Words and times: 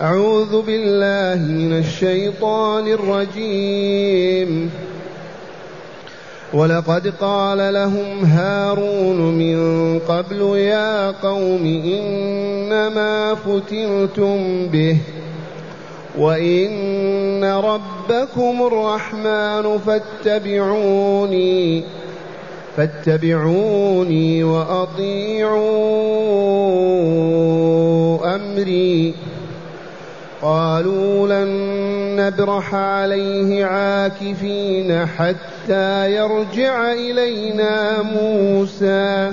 أعوذ 0.00 0.62
بالله 0.62 1.52
من 1.52 1.78
الشيطان 1.78 2.88
الرجيم. 2.88 4.70
ولقد 6.54 7.12
قال 7.20 7.74
لهم 7.74 8.24
هارون 8.24 9.38
من 9.38 9.98
قبل 9.98 10.58
يا 10.58 11.10
قوم 11.10 11.82
إنما 11.84 13.34
فتنتم 13.34 14.66
به 14.66 14.96
وإن 16.18 17.44
ربكم 17.44 18.66
الرحمن 18.66 19.78
فاتبعوني 19.78 21.82
فاتبعوني 22.76 24.44
وأطيعوا 24.44 25.64
أمري. 28.36 29.14
قالوا 30.44 31.28
لن 31.28 31.50
نبرح 32.20 32.74
عليه 32.74 33.64
عاكفين 33.64 35.06
حتى 35.06 36.14
يرجع 36.14 36.92
إلينا 36.92 38.02
موسى. 38.02 39.32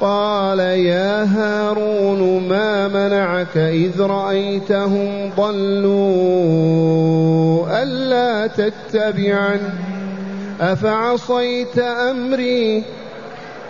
قال 0.00 0.58
يا 0.58 1.24
هارون 1.24 2.48
ما 2.48 2.88
منعك 2.88 3.56
إذ 3.56 4.00
رأيتهم 4.00 5.30
ضلوا 5.36 6.22
ألا 7.82 8.46
تتبعن؟ 8.46 9.60
أفعصيت 10.60 11.78
أمري؟ 11.78 12.82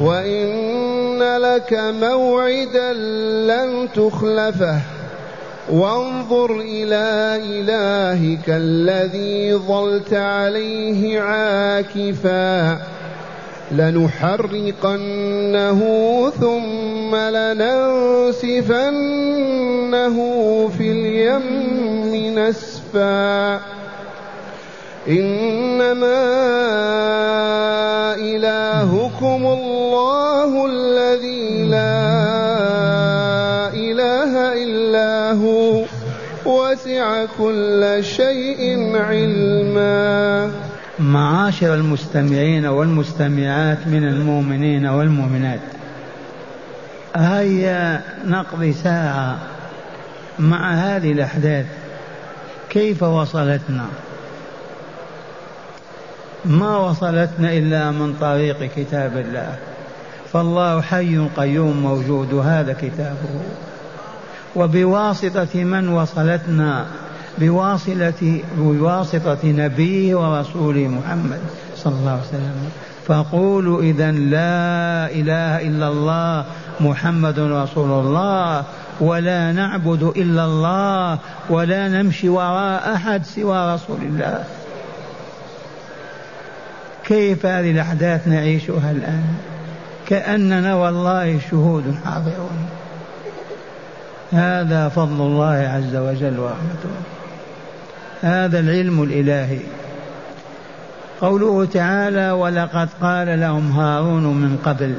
وإن 0.00 1.22
لك 1.22 1.80
موعدا 2.00 2.92
لن 2.92 3.88
تخلفه 3.94 4.80
وانظر 5.72 6.60
إلى 6.60 7.40
إلهك 7.44 8.44
الذي 8.48 9.54
ظلت 9.54 10.14
عليه 10.14 11.20
عاكفا 11.20 12.78
لنحرقنه 13.72 15.80
ثم 16.40 17.16
لننسفنه 17.16 18.56
في 20.78 20.90
اليم 20.90 22.38
نسفا 22.38 23.60
إنما 25.08 26.24
إلهكم 28.14 29.46
الله 29.46 30.66
الذي 30.66 31.64
لا 31.68 31.98
إله 33.74 34.32
إلا 34.64 35.32
هو. 35.32 35.82
وسع 36.46 37.24
كل 37.38 37.98
شيء 38.04 38.96
علما. 38.96 40.50
معاشر 40.98 41.74
المستمعين 41.74 42.66
والمستمعات 42.66 43.78
من 43.86 44.08
المؤمنين 44.08 44.86
والمؤمنات 44.86 45.60
هيا 47.16 48.02
نقضي 48.24 48.72
ساعة 48.72 49.38
مع 50.38 50.74
هذه 50.74 51.12
الأحداث. 51.12 51.66
كيف 52.70 53.02
وصلتنا؟ 53.02 53.86
ما 56.48 56.76
وصلتنا 56.76 57.52
إلا 57.52 57.90
من 57.90 58.14
طريق 58.20 58.70
كتاب 58.76 59.16
الله. 59.16 59.54
فالله 60.32 60.80
حي 60.80 61.18
قيوم 61.36 61.82
موجود 61.82 62.34
هذا 62.34 62.72
كتابه. 62.72 63.40
وبواسطة 64.56 65.64
من 65.64 65.88
وصلتنا؟ 65.88 66.86
بواصلة 67.38 68.40
بواسطة 68.58 69.38
نبيه 69.44 70.14
ورسوله 70.14 70.88
محمد 70.88 71.40
صلى 71.76 71.92
الله 71.92 72.10
عليه 72.10 72.28
وسلم. 72.28 72.70
فقولوا 73.06 73.82
إذا 73.82 74.10
لا 74.10 75.10
إله 75.10 75.68
إلا 75.68 75.88
الله 75.88 76.44
محمد 76.80 77.38
رسول 77.38 77.90
الله 77.90 78.64
ولا 79.00 79.52
نعبد 79.52 80.02
إلا 80.02 80.44
الله 80.44 81.18
ولا 81.50 81.88
نمشي 81.88 82.28
وراء 82.28 82.94
أحد 82.94 83.24
سوى 83.24 83.74
رسول 83.74 84.00
الله. 84.02 84.44
كيف 87.06 87.46
هذه 87.46 87.70
الأحداث 87.70 88.28
نعيشها 88.28 88.90
الآن؟ 88.90 89.24
كأننا 90.06 90.74
والله 90.74 91.38
شهود 91.50 91.94
حاضرون. 92.04 92.68
هذا 94.32 94.88
فضل 94.88 95.20
الله 95.20 95.70
عز 95.74 95.96
وجل 95.96 96.38
ورحمته. 96.38 96.90
هذا 98.22 98.60
العلم 98.60 99.02
الإلهي. 99.02 99.58
قوله 101.20 101.64
تعالى 101.64 102.30
ولقد 102.30 102.88
قال 103.02 103.40
لهم 103.40 103.70
هارون 103.70 104.24
من 104.24 104.58
قبل. 104.64 104.94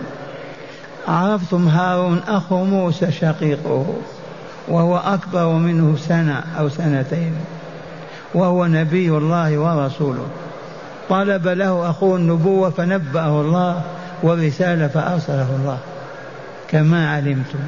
عرفتم 1.08 1.68
هارون 1.68 2.22
أخو 2.28 2.64
موسى 2.64 3.12
شقيقه 3.12 3.86
وهو 4.68 4.98
أكبر 4.98 5.54
منه 5.54 5.98
سنة 5.98 6.44
أو 6.60 6.70
سنتين 6.70 7.34
وهو 8.34 8.66
نبي 8.66 9.10
الله 9.10 9.58
ورسوله. 9.58 10.28
طلب 11.10 11.48
له 11.48 11.90
أخوه 11.90 12.18
النبوة 12.18 12.70
فنبأه 12.70 13.42
الله 13.42 13.82
والرسالة 14.24 14.88
فأرسله 14.88 15.56
الله. 15.56 15.78
كما 16.70 17.10
علمتم. 17.10 17.60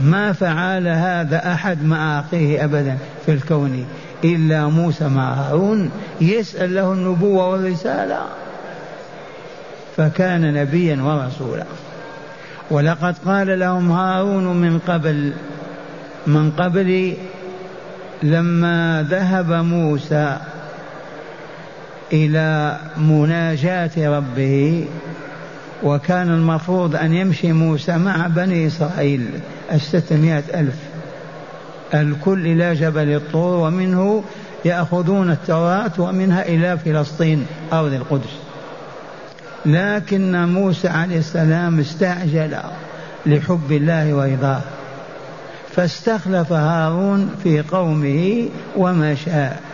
ما 0.00 0.32
فعل 0.32 0.88
هذا 0.88 1.52
أحد 1.52 1.84
مع 1.84 2.20
أخيه 2.20 2.64
أبدا 2.64 2.98
في 3.26 3.32
الكون 3.32 3.86
إلا 4.24 4.66
موسى 4.66 5.08
مع 5.08 5.32
هارون 5.32 5.90
يسأل 6.20 6.74
له 6.74 6.92
النبوة 6.92 7.48
والرسالة. 7.48 8.20
فكان 9.96 10.54
نبيا 10.54 11.02
ورسولا. 11.02 11.64
ولقد 12.70 13.14
قال 13.26 13.58
لهم 13.58 13.92
هارون 13.92 14.44
من 14.44 14.78
قبل 14.78 15.32
من 16.26 16.50
قبل 16.50 17.16
لما 18.22 19.06
ذهب 19.10 19.52
موسى 19.52 20.36
إلى 22.12 22.76
مناجاة 22.96 23.90
ربه 23.98 24.86
وكان 25.82 26.28
المفروض 26.28 26.96
أن 26.96 27.14
يمشي 27.14 27.52
موسى 27.52 27.98
مع 27.98 28.26
بني 28.26 28.66
إسرائيل 28.66 29.26
الستمائة 29.72 30.42
ألف. 30.54 30.76
الكل 31.94 32.46
إلى 32.46 32.74
جبل 32.74 33.14
الطور 33.14 33.66
ومنه 33.66 34.24
يأخذون 34.64 35.30
التوراة 35.30 35.92
ومنها 35.98 36.48
إلى 36.48 36.78
فلسطين 36.78 37.46
أرض 37.72 37.92
القدس. 37.92 38.36
لكن 39.66 40.48
موسى 40.48 40.88
عليه 40.88 41.18
السلام 41.18 41.80
استعجل 41.80 42.56
لحب 43.26 43.72
الله 43.72 44.14
ورضاه. 44.14 44.60
فاستخلف 45.76 46.52
هارون 46.52 47.30
في 47.42 47.60
قومه 47.60 48.48
وما 48.76 49.14
شاء. 49.14 49.71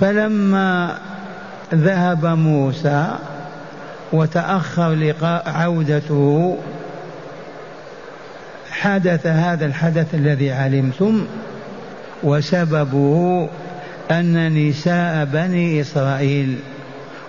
فلما 0.00 0.98
ذهب 1.74 2.26
موسى 2.26 3.18
وتأخر 4.12 4.94
لقاء 4.94 5.42
عودته 5.46 6.56
حدث 8.70 9.26
هذا 9.26 9.66
الحدث 9.66 10.14
الذي 10.14 10.52
علمتم 10.52 11.26
وسببه 12.22 13.48
أن 14.10 14.68
نساء 14.68 15.24
بني 15.24 15.80
إسرائيل 15.80 16.56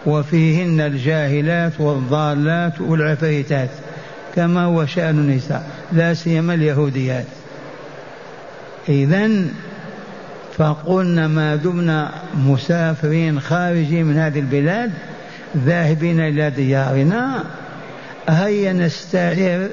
وفيهن 0.06 0.82
الجاهلات 0.82 1.72
والضالات 1.80 2.82
والعفريتات 2.82 3.70
كما 4.36 4.64
هو 4.64 4.86
شأن 4.86 5.20
النساء 5.20 5.70
لا 5.92 6.14
سيما 6.14 6.54
اليهوديات. 6.54 7.26
إذا 8.90 9.30
فقلنا 10.58 11.28
ما 11.28 11.56
دمنا 11.56 12.12
مسافرين 12.36 13.40
خارجين 13.40 14.06
من 14.06 14.18
هذه 14.18 14.40
البلاد 14.40 14.92
ذاهبين 15.58 16.20
إلى 16.20 16.50
ديارنا. 16.50 17.44
هيا 18.30 18.74
نستعير 18.74 19.70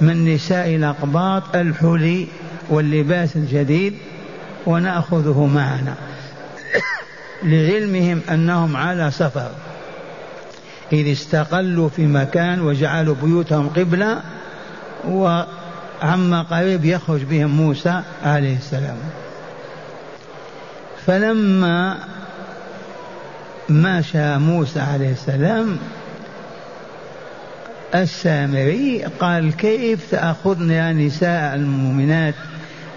من 0.00 0.34
نساء 0.34 0.74
الأقباط 0.74 1.56
الحلي 1.56 2.26
واللباس 2.68 3.36
الجديد 3.36 3.94
ونأخذه 4.66 5.46
معنا. 5.46 5.94
لعلمهم 7.42 8.20
أنهم 8.30 8.76
على 8.76 9.10
سفر. 9.10 9.50
إذ 10.92 11.12
استقلوا 11.12 11.88
في 11.88 12.06
مكان 12.06 12.60
وجعلوا 12.60 13.14
بيوتهم 13.22 13.68
قبلة 13.68 14.20
وعما 15.08 16.42
قريب 16.42 16.84
يخرج 16.84 17.22
بهم 17.22 17.50
موسى 17.50 18.02
عليه 18.24 18.56
السلام. 18.56 18.96
فلما 21.06 21.96
مشى 23.68 24.38
موسى 24.38 24.80
عليه 24.80 25.10
السلام 25.12 25.78
السامري 27.94 29.04
قال 29.20 29.56
كيف 29.56 30.10
تأخذن 30.10 30.70
يا 30.70 30.92
نساء 30.92 31.54
المؤمنات؟ 31.54 32.34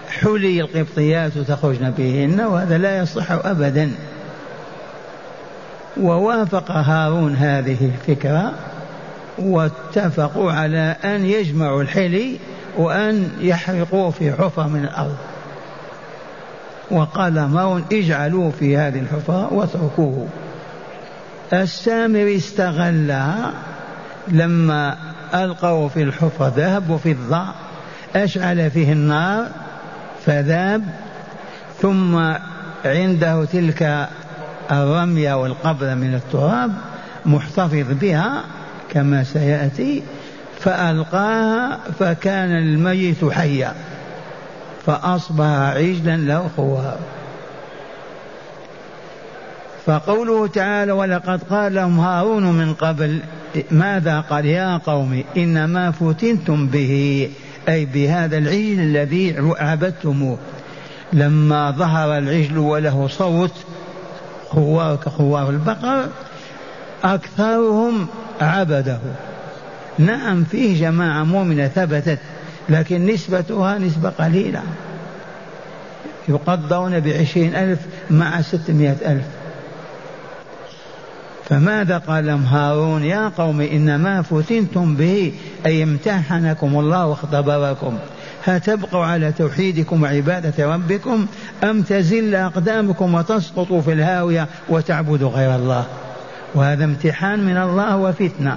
حلي 0.08 0.60
القبطيات 0.60 1.36
وتخرجن 1.36 1.90
بهن 1.90 2.40
وهذا 2.40 2.78
لا 2.78 2.98
يصح 2.98 3.30
أبدا. 3.30 3.92
ووافق 6.00 6.70
هارون 6.70 7.36
هذه 7.36 7.90
الفكرة 7.94 8.52
واتفقوا 9.38 10.52
على 10.52 10.96
أن 11.04 11.24
يجمعوا 11.24 11.82
الحلي 11.82 12.36
وأن 12.78 13.30
يحرقوه 13.40 14.10
في 14.10 14.32
حفرة 14.32 14.68
من 14.68 14.84
الأرض. 14.84 15.16
وقال 16.90 17.44
مارون 17.44 17.84
اجعلوه 17.92 18.50
في 18.50 18.76
هذه 18.76 18.98
الحفرة 18.98 19.52
واتركوه. 19.52 20.26
السامري 21.52 22.36
استغلها. 22.36 23.52
لما 24.28 24.96
ألقوا 25.34 25.88
في 25.88 26.02
الحفرة 26.02 26.52
ذهب 26.56 26.90
وفضة 26.90 27.44
أشعل 28.16 28.70
فيه 28.70 28.92
النار 28.92 29.48
فذاب. 30.26 30.82
ثم 31.82 32.16
عنده 32.84 33.44
تلك 33.44 34.08
الرمية 34.72 35.34
والقبر 35.34 35.94
من 35.94 36.14
التراب 36.14 36.72
محتفظ 37.26 37.86
بها 38.00 38.42
كما 38.90 39.24
سيأتي 39.24 40.02
فألقاها 40.60 41.78
فكان 41.98 42.50
الميت 42.50 43.24
حيا. 43.24 43.74
فأصبح 44.86 45.46
عجلا 45.46 46.16
له 46.16 46.50
خوار. 46.56 46.98
فقوله 49.86 50.46
تعالى 50.46 50.92
ولقد 50.92 51.42
قال 51.42 51.74
لهم 51.74 52.00
هارون 52.00 52.52
من 52.52 52.74
قبل 52.74 53.20
ماذا 53.70 54.20
قال 54.20 54.46
يا 54.46 54.76
قوم؟ 54.76 55.24
إنما 55.36 55.90
فتنتم 55.90 56.66
به. 56.66 57.30
أي 57.68 57.84
بهذا 57.84 58.38
العجل 58.38 58.80
الذي 58.80 59.36
عبدتموه 59.58 60.38
لما 61.12 61.70
ظهر 61.70 62.18
العجل 62.18 62.58
وله 62.58 63.08
صوت 63.08 63.52
خوار 64.48 64.96
كخوار 64.96 65.50
البقر 65.50 66.06
أكثرهم 67.04 68.06
عبده. 68.40 68.98
نعم 69.98 70.44
فيه 70.44 70.80
جماعة 70.80 71.24
مؤمنة 71.24 71.68
ثبتت. 71.68 72.18
لكن 72.70 73.06
نسبتها 73.06 73.78
نسبة 73.78 74.08
قليلة. 74.08 74.62
يقدرون 76.28 77.00
بعشرين 77.00 77.56
ألف 77.56 77.78
مع 78.10 78.42
ستمائة 78.42 78.96
ألف. 79.06 79.24
فماذا 81.48 81.98
قال 81.98 82.26
لهم 82.26 82.44
هارون؟ 82.44 83.04
يا 83.04 83.28
قوم 83.38 83.60
إنما 83.60 84.22
فتنتم 84.22 84.94
به 84.94 85.32
أي 85.66 85.82
امتحنكم 85.82 86.78
الله 86.78 87.06
واختبركم. 87.06 87.98
هتبقوا 88.44 89.04
على 89.04 89.32
توحيدكم 89.32 90.02
وعبادة 90.02 90.74
ربكم 90.74 91.26
أم 91.64 91.82
تزل 91.82 92.34
أقدامكم 92.34 93.14
وتسقطوا 93.14 93.80
في 93.80 93.92
الهاوية 93.92 94.48
وتعبدوا 94.68 95.30
غير 95.30 95.54
الله؟ 95.54 95.84
وهذا 96.54 96.84
امتحان 96.84 97.46
من 97.46 97.56
الله 97.56 97.96
وفتنة. 97.96 98.56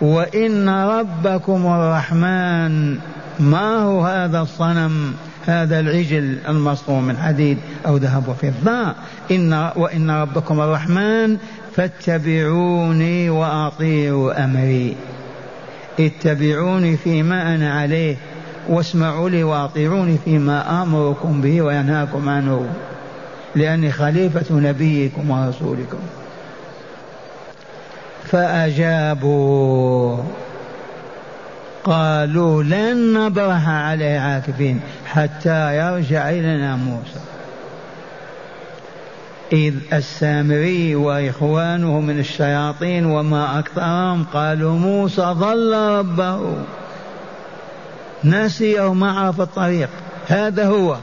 وإن 0.00 0.68
ربكم 0.68 1.66
الرحمن 1.66 2.98
ما 3.40 3.82
هو 3.82 4.00
هذا 4.00 4.40
الصنم 4.40 5.14
هذا 5.46 5.80
العجل 5.80 6.38
المصنوع 6.48 7.00
من 7.00 7.16
حديد 7.16 7.58
أو 7.86 7.96
ذهب 7.96 8.28
وفضة؟ 8.28 8.94
إن 9.30 9.70
وإن 9.76 10.10
ربكم 10.10 10.60
الرحمن 10.60 11.36
فاتبعوني 11.76 13.30
وأطيعوا 13.30 14.44
أمري. 14.44 14.96
اتبعوني 16.00 16.96
فيما 16.96 17.54
أنا 17.54 17.80
عليه 17.80 18.16
واسمعوا 18.68 19.30
لي 19.30 19.42
وأطيعوني 19.44 20.18
فيما 20.24 20.82
آمركم 20.82 21.40
به 21.40 21.62
وينهاكم 21.62 22.28
عنه 22.28 22.66
لأني 23.54 23.92
خليفة 23.92 24.54
نبيكم 24.54 25.30
ورسولكم. 25.30 25.98
فأجابوا. 28.30 30.16
قالوا 31.84 32.62
لن 32.62 33.18
نبرح 33.18 33.68
عليه 33.68 34.18
عاكفين 34.18 34.80
حتى 35.06 35.76
يرجع 35.76 36.30
إلينا 36.30 36.76
موسى. 36.76 37.20
إذ 39.52 39.74
السامري 39.92 40.94
وإخوانه 40.94 42.00
من 42.00 42.18
الشياطين 42.18 43.06
وما 43.06 43.58
أكثرهم 43.58 44.24
قالوا 44.32 44.78
موسى 44.78 45.22
ضل 45.22 45.74
ربه. 45.74 46.40
نسيه 48.24 48.94
ما 48.94 49.12
عرف 49.12 49.40
الطريق. 49.40 49.88
هذا 50.26 50.66
هو. 50.66 50.96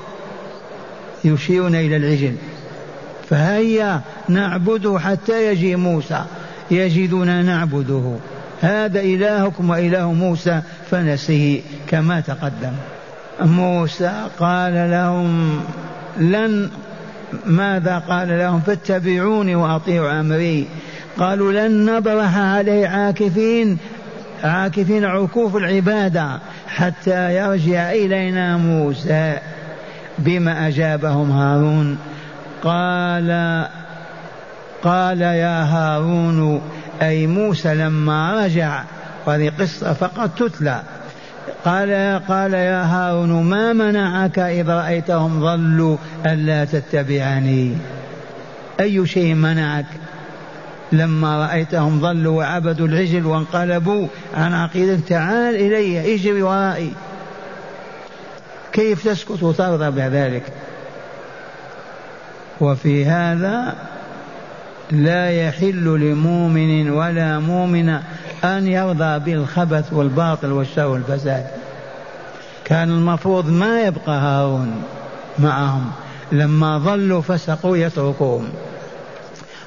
يشيرون 1.24 1.75
إلى 1.75 1.98
العجل. 1.98 2.36
فهيا 3.30 4.01
نعبده 4.30 5.00
حتى 5.00 5.52
يجي 5.52 5.76
موسى. 5.76 6.21
يجدنا 6.72 7.42
نعبده. 7.42 8.16
هذا 8.62 9.00
إلهكم 9.00 9.69
وإله 9.69 10.14
موسى 10.14 10.62
فنسيه 10.92 11.62
كما 11.88 12.19
تقدم. 12.19 12.74
موسى 13.42 14.28
قال 14.40 14.74
لهم 14.74 15.62
لن 16.18 16.69
ماذا 17.45 17.98
قال 17.98 18.28
لهم؟ 18.28 18.60
فاتبعوني 18.60 19.56
وأطيعوا 19.56 20.19
أمري. 20.19 20.68
قالوا 21.19 21.52
لن 21.52 21.95
نبرح 21.95 22.38
عليه 22.38 22.88
عاكفين 22.88 23.78
عاكفين 24.44 25.06
عكوف 25.06 25.56
العبادة 25.56 26.40
حتى 26.68 27.36
يرجع 27.36 27.92
إلينا 27.92 28.57
موسى. 28.57 29.38
بما 30.19 30.68
أجابهم 30.68 31.31
هارون 31.31 31.98
قال 32.64 33.30
قال 34.85 35.21
يا 35.21 35.63
هارون 35.63 36.61
أي 37.01 37.27
موسى 37.27 37.75
لما 37.75 38.45
رجع 38.45 38.83
وهذه 39.25 39.51
قصة 39.59 39.94
فقط 39.94 40.30
تتلى. 40.39 40.81
قال 41.65 42.21
قال 42.27 42.54
يا 42.54 42.83
هارون 42.83 43.44
ما 43.44 43.73
منعك 43.73 44.39
إذ 44.39 44.69
رأيتهم 44.69 45.39
ضلوا 45.39 45.97
ألا 46.25 46.65
تتبعني؟ 46.65 47.77
أي 48.80 49.07
شيء 49.07 49.33
منعك؟ 49.33 49.85
لما 50.92 51.45
رأيتهم 51.45 52.01
ضلوا 52.01 52.37
وعبدوا 52.37 52.87
العجل 52.87 53.25
وانقلبوا 53.25 54.07
عن 54.33 54.54
عقيدة 54.54 54.99
تعال 55.09 55.56
إلي 55.56 56.15
اجري 56.15 56.42
ورائي. 56.42 56.94
كيف 58.73 59.07
تسكت 59.07 59.44
وترضى 59.44 59.92
بذلك 59.92 60.44
وفي 62.61 63.06
هذا 63.06 63.75
لا 64.92 65.30
يحل 65.30 65.83
لمؤمن 65.83 66.89
ولا 66.89 67.39
مؤمنة 67.39 68.04
أن 68.44 68.68
يرضى 68.68 69.19
بالخبث 69.19 69.94
والباطل 69.94 70.51
والشر 70.51 70.87
والفساد. 70.87 71.45
كان 72.65 72.89
المفروض 72.89 73.49
ما 73.49 73.81
يبقى 73.81 74.19
هارون 74.19 74.83
معهم. 75.39 75.92
لما 76.31 76.80
ظلوا 76.80 77.21
فسقوا 77.21 77.77
يتركوهم. 77.77 78.49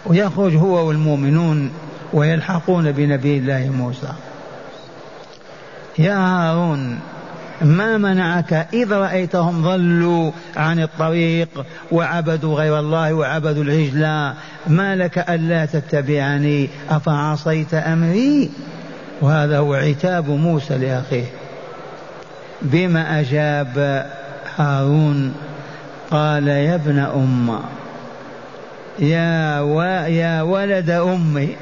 ويخرج 0.07 0.57
هو 0.57 0.89
والمؤمنون 0.89 1.71
ويلحقون 2.13 2.93
بنبي 2.93 3.39
الله 3.39 3.71
موسى. 3.77 4.13
يا 5.99 6.17
هارون 6.19 6.99
ما 7.63 7.99
منعك 7.99 8.69
إذ 8.75 8.93
رأيتهم 8.93 9.63
ضلوا 9.63 10.31
عن 10.57 10.81
الطريق 10.81 11.49
وعبدوا 11.93 12.55
غير 12.55 12.79
الله 12.79 13.15
وعبدوا 13.15 13.65
العجل 13.65 14.33
ما 14.67 14.97
لك 14.97 15.19
ألا 15.19 15.65
تتبعني؟ 15.65 16.69
أفعصيت 16.91 17.75
أمري؟ 17.75 18.51
وهذا 19.21 19.59
هو 19.59 19.75
عتاب 19.75 20.31
موسى 20.31 20.79
لأخيه. 20.79 21.25
بما 22.63 23.21
أجاب 23.21 24.07
هارون؟ 24.57 25.35
قال 26.11 26.49
يا 26.49 26.75
ابن 26.75 26.99
أم 26.99 27.59
يا, 28.99 29.61
و... 29.61 29.83
يا 30.09 30.43
ولد 30.43 30.91
أمي 30.91 31.57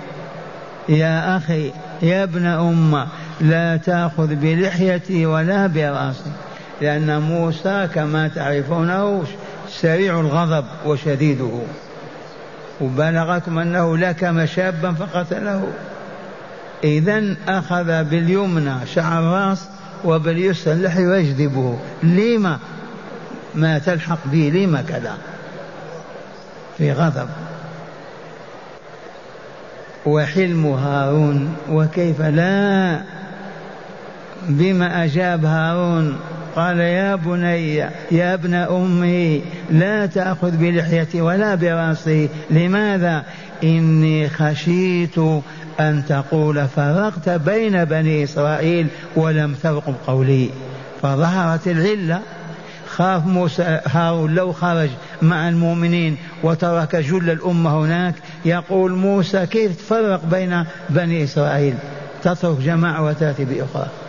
يا 0.88 1.37
أخي 1.37 1.73
يا 2.03 2.23
ابن 2.23 2.47
أم 2.47 3.07
لا 3.40 3.76
تأخذ 3.76 4.35
بلحيتي 4.35 5.26
ولا 5.26 5.66
برأسي 5.66 6.31
لأن 6.81 7.21
موسى 7.21 7.88
كما 7.95 8.28
تعرفونه 8.28 9.25
سريع 9.69 10.21
الغضب 10.21 10.64
وشديده. 10.87 11.61
وبلغكم 12.81 13.59
أنه 13.59 13.97
لكم 13.97 14.47
شابا 14.47 14.93
فقتله. 14.93 15.69
إذا 16.85 17.37
أخذ 17.49 18.05
باليمنى 18.05 18.75
شعر 18.95 19.19
الرأس 19.19 19.69
وباليسرى 20.05 20.73
اللحي 20.73 21.07
ويجذبه. 21.07 21.78
لما؟ 22.02 22.59
ما 23.55 23.78
تلحق 23.78 24.19
به 24.26 24.52
لما 24.55 24.83
كذا؟ 24.83 25.14
في 26.78 26.93
غضب. 26.93 27.28
وحلم 30.07 30.66
هارون 30.66 31.57
وكيف 31.71 32.21
لا 32.21 33.00
بما 34.49 35.05
أجاب 35.05 35.45
هارون؟ 35.45 36.17
قال 36.57 36.79
يا 36.79 37.15
بني 37.17 37.76
يا 38.11 38.35
ابن 38.35 38.55
أمي 38.55 39.43
لا 39.71 40.07
تأخذ 40.07 40.57
بلحيتي 40.57 41.21
ولا 41.21 41.55
برأسي. 41.55 42.29
لماذا؟ 42.50 43.25
إني 43.65 44.29
خشيت 44.29 45.19
أن 45.81 46.03
تقول 46.09 46.69
فرقت 46.69 47.29
بين 47.29 47.85
بني 47.85 48.25
إسرائيل 48.25 48.87
ولم 49.17 49.55
ترقب 49.62 49.95
قولي. 50.07 50.50
فظهرت 51.03 51.69
العلة. 51.69 52.21
خاف 52.88 53.26
موسى 53.26 53.81
هارون 53.87 54.35
لو 54.35 54.53
خرج 54.53 54.91
مع 55.23 55.49
المؤمنين 55.49 56.17
وترك 56.43 56.97
جل 56.97 57.31
الأمة 57.31 57.85
هناك 57.85 58.15
يقول 58.45 58.93
موسى 58.93 59.47
كيف 59.47 59.76
تفرق 59.76 60.25
بين 60.25 60.65
بني 60.91 61.25
إسرائيل؟ 61.25 61.75
تترك 62.23 62.59
جماعة 62.59 63.05
وتأتي 63.05 63.45
بأخرى. 63.45 64.05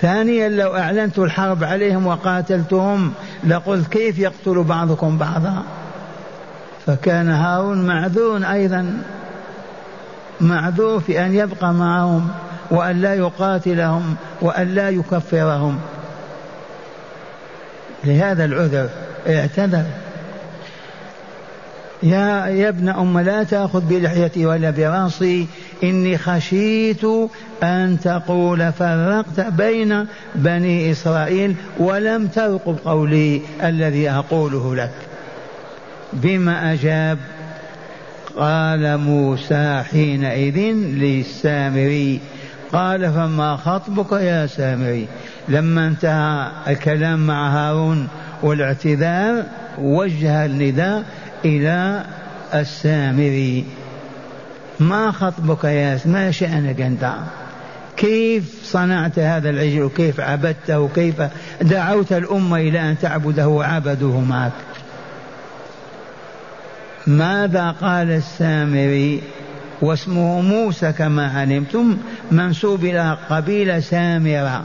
ثانيا 0.00 0.48
لو 0.48 0.76
أعلنت 0.76 1.18
الحرب 1.18 1.64
عليهم 1.64 2.06
وقاتلتهم 2.06 3.12
لقلت 3.46 3.88
كيف 3.88 4.18
يقتل 4.18 4.62
بعضكم 4.62 5.18
بعضا؟ 5.18 5.62
فكان 6.86 7.30
هارون 7.30 7.86
معذور 7.86 8.44
أيضا 8.44 9.02
معذور 10.40 11.00
في 11.00 11.26
أن 11.26 11.34
يبقى 11.34 11.74
معهم 11.74 12.28
وأن 12.70 13.00
لا 13.00 13.14
يقاتلهم 13.14 14.16
وأن 14.40 14.74
لا 14.74 14.90
يكفرهم. 14.90 15.78
لهذا 18.04 18.44
العذر 18.44 18.88
اعتذر. 19.28 19.84
يا 22.02 22.46
يا 22.46 22.68
ابن 22.68 22.88
أم 22.88 23.18
لا 23.18 23.42
تأخذ 23.42 23.80
بلحيتي 23.80 24.46
ولا 24.46 24.70
برأسي. 24.70 25.46
إني 25.82 26.18
خشيت 26.18 27.04
أن 27.62 27.98
تقول 28.04 28.72
فرقت 28.72 29.40
بين 29.40 30.06
بني 30.34 30.90
إسرائيل 30.90 31.54
ولم 31.78 32.26
ترقب 32.26 32.76
قولي 32.84 33.40
الذي 33.62 34.10
أقوله 34.10 34.74
لك. 34.74 34.92
بما 36.12 36.72
أجاب؟ 36.72 37.18
قال 38.36 38.98
موسى 38.98 39.82
حينئذ 39.90 40.58
للسامري. 40.74 42.20
قال 42.72 43.12
فما 43.12 43.56
خطبك 43.56 44.12
يا 44.12 44.46
سامري؟ 44.46 45.06
لما 45.48 45.86
انتهى 45.86 46.50
الكلام 46.68 47.26
مع 47.26 47.50
هارون 47.50 48.08
والاعتذار 48.42 49.44
وجه 49.78 50.44
النداء 50.44 51.04
إلى 51.44 52.04
السامري 52.54 53.64
ما 54.80 55.12
خطبك 55.12 55.64
يا 55.64 55.98
ما 56.04 56.30
شأنك 56.30 56.80
أنت؟ 56.80 57.12
كيف 57.96 58.60
صنعت 58.64 59.18
هذا 59.18 59.50
العجل 59.50 59.82
وكيف 59.82 60.20
عبدته 60.20 60.80
وكيف 60.80 61.22
دعوت 61.60 62.12
الأمة 62.12 62.56
إلى 62.56 62.80
أن 62.80 62.98
تعبده 62.98 63.48
وعبدوه 63.48 64.20
معك 64.20 64.52
ماذا 67.06 67.70
قال 67.70 68.10
السامري؟ 68.10 69.22
واسمه 69.80 70.40
موسى 70.40 70.92
كما 70.92 71.38
علمتم 71.40 71.96
منسوب 72.30 72.84
إلى 72.84 73.18
قبيلة 73.30 73.80
سامرة. 73.80 74.64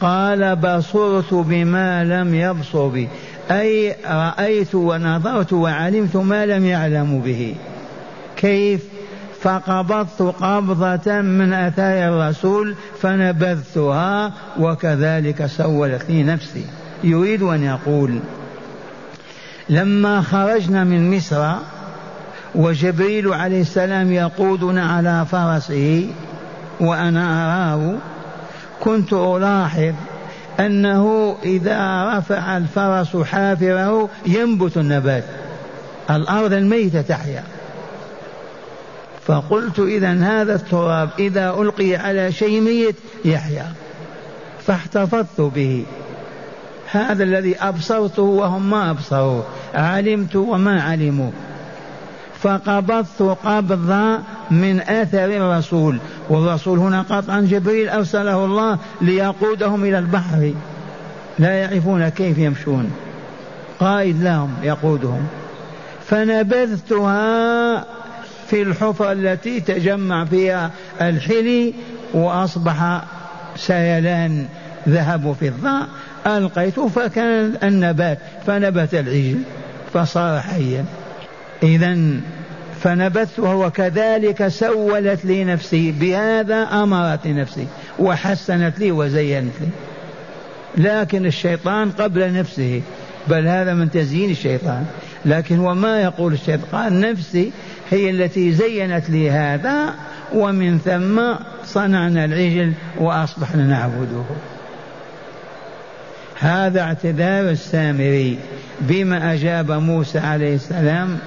قال 0.00 0.56
بصرت 0.56 1.34
بما 1.34 2.04
لم 2.04 2.34
يبصر 2.34 2.88
بي. 2.88 3.08
أي 3.50 3.96
رأيت 4.06 4.74
ونظرت 4.74 5.52
وعلمت 5.52 6.16
ما 6.16 6.46
لم 6.46 6.66
يعلم 6.66 7.20
به. 7.20 7.54
كيف؟ 8.36 8.80
فقبضت 9.40 10.22
قبضة 10.22 11.20
من 11.20 11.52
أثار 11.52 12.08
الرسول 12.08 12.74
فنبذتها 13.00 14.32
وكذلك 14.58 15.46
سولت 15.46 16.04
لي 16.08 16.22
نفسي. 16.22 16.64
يريد 17.04 17.42
أن 17.42 17.62
يقول 17.62 18.18
لما 19.68 20.20
خرجنا 20.20 20.84
من 20.84 21.16
مصر 21.16 21.52
وجبريل 22.54 23.28
عليه 23.28 23.60
السلام 23.60 24.12
يقودنا 24.12 24.92
على 24.92 25.26
فرسه 25.30 26.06
وأنا 26.80 27.44
أراه 27.44 27.94
كنت 28.80 29.12
ألاحظ 29.12 29.94
أنه 30.60 31.36
إذا 31.44 32.12
رفع 32.18 32.56
الفرس 32.56 33.16
حافره 33.16 34.08
ينبت 34.26 34.76
النبات. 34.76 35.24
الأرض 36.10 36.52
الميتة 36.52 37.02
تحيا. 37.02 37.44
فقلت 39.26 39.78
إذا 39.78 40.12
هذا 40.12 40.54
التراب 40.54 41.08
إذا 41.18 41.50
ألقي 41.50 41.96
على 41.96 42.32
شيء 42.32 42.60
ميت 42.60 42.96
يحيا. 43.24 43.72
فاحتفظت 44.66 45.40
به. 45.40 45.84
هذا 46.90 47.24
الذي 47.24 47.56
أبصرته 47.56 48.22
وهم 48.22 48.70
ما 48.70 48.90
أبصروا. 48.90 49.42
علمت 49.74 50.36
وما 50.36 50.82
علموا. 50.82 51.30
فقبضت 52.40 53.22
قبضا 53.44 54.22
من 54.50 54.80
اثر 54.80 55.24
الرسول. 55.24 55.98
والرسول 56.28 56.78
هنا 56.78 57.02
قطعا 57.02 57.40
جبريل 57.40 57.88
أرسله 57.88 58.44
الله 58.44 58.78
ليقودهم 59.00 59.84
إلى 59.84 59.98
البحر. 59.98 60.52
لا 61.38 61.52
يعرفون 61.52 62.08
كيف 62.08 62.38
يمشون. 62.38 62.90
قائد 63.80 64.22
لهم 64.22 64.54
يقودهم. 64.62 65.26
فنبذتها 66.06 67.84
في 68.46 68.62
الحفرة 68.62 69.12
التي 69.12 69.60
تجمع 69.60 70.24
فيها 70.24 70.70
الحلي 71.00 71.74
وأصبح 72.14 73.04
سيلان 73.56 74.46
ذهب 74.88 75.36
فضة 75.40 75.86
ألقيته 76.26 76.88
فكان 76.88 77.54
النبات 77.62 78.18
فنبت 78.46 78.94
العجل 78.94 79.38
فصار 79.94 80.40
حيا. 80.40 80.84
إذا 81.62 82.20
فنبذته 82.84 83.54
وكذلك 83.54 84.48
سولت 84.48 85.24
لي 85.24 85.44
نفسي 85.44 85.92
بهذا 85.92 86.62
أمرت 86.62 87.26
نفسي 87.26 87.66
وحسنت 87.98 88.78
لي 88.78 88.90
وزينت 88.92 89.52
لي. 89.60 89.68
لكن 90.76 91.26
الشيطان 91.26 91.90
قبل 91.90 92.32
نفسه 92.32 92.82
بل 93.28 93.46
هذا 93.46 93.74
من 93.74 93.90
تزيين 93.90 94.30
الشيطان. 94.30 94.86
لكن 95.24 95.58
وما 95.58 96.00
يقول 96.02 96.32
الشيطان؟ 96.32 97.00
نفسي 97.00 97.52
هي 97.90 98.10
التي 98.10 98.52
زينت 98.52 99.10
لي 99.10 99.30
هذا 99.30 99.94
ومن 100.34 100.78
ثم 100.78 101.22
صنعنا 101.64 102.24
العجل 102.24 102.72
وأصبحنا 102.98 103.62
نعبده. 103.62 104.24
هذا 106.38 106.80
اعتذار 106.80 107.50
السامري 107.50 108.38
بما 108.80 109.32
أجاب 109.32 109.72
موسى 109.72 110.18
عليه 110.18 110.54
السلام 110.54 111.18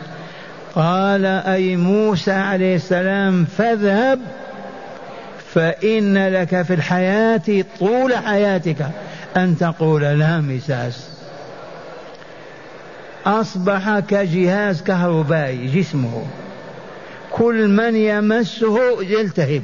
قال 0.78 1.26
أي 1.26 1.76
موسى 1.76 2.32
عليه 2.32 2.76
السلام 2.76 3.46
فاذهب 3.46 4.20
فإن 5.54 6.28
لك 6.28 6.62
في 6.62 6.74
الحياة 6.74 7.66
طول 7.80 8.16
حياتك 8.16 8.78
أن 9.38 9.58
تقول 9.58 10.02
لا 10.02 10.42
مساس. 10.42 11.10
أصبح 13.26 14.00
كجهاز 14.00 14.82
كهربائي 14.82 15.68
جسمه. 15.68 16.26
كل 17.32 17.68
من 17.68 17.96
يمسه 17.96 19.04
يلتهب. 19.04 19.62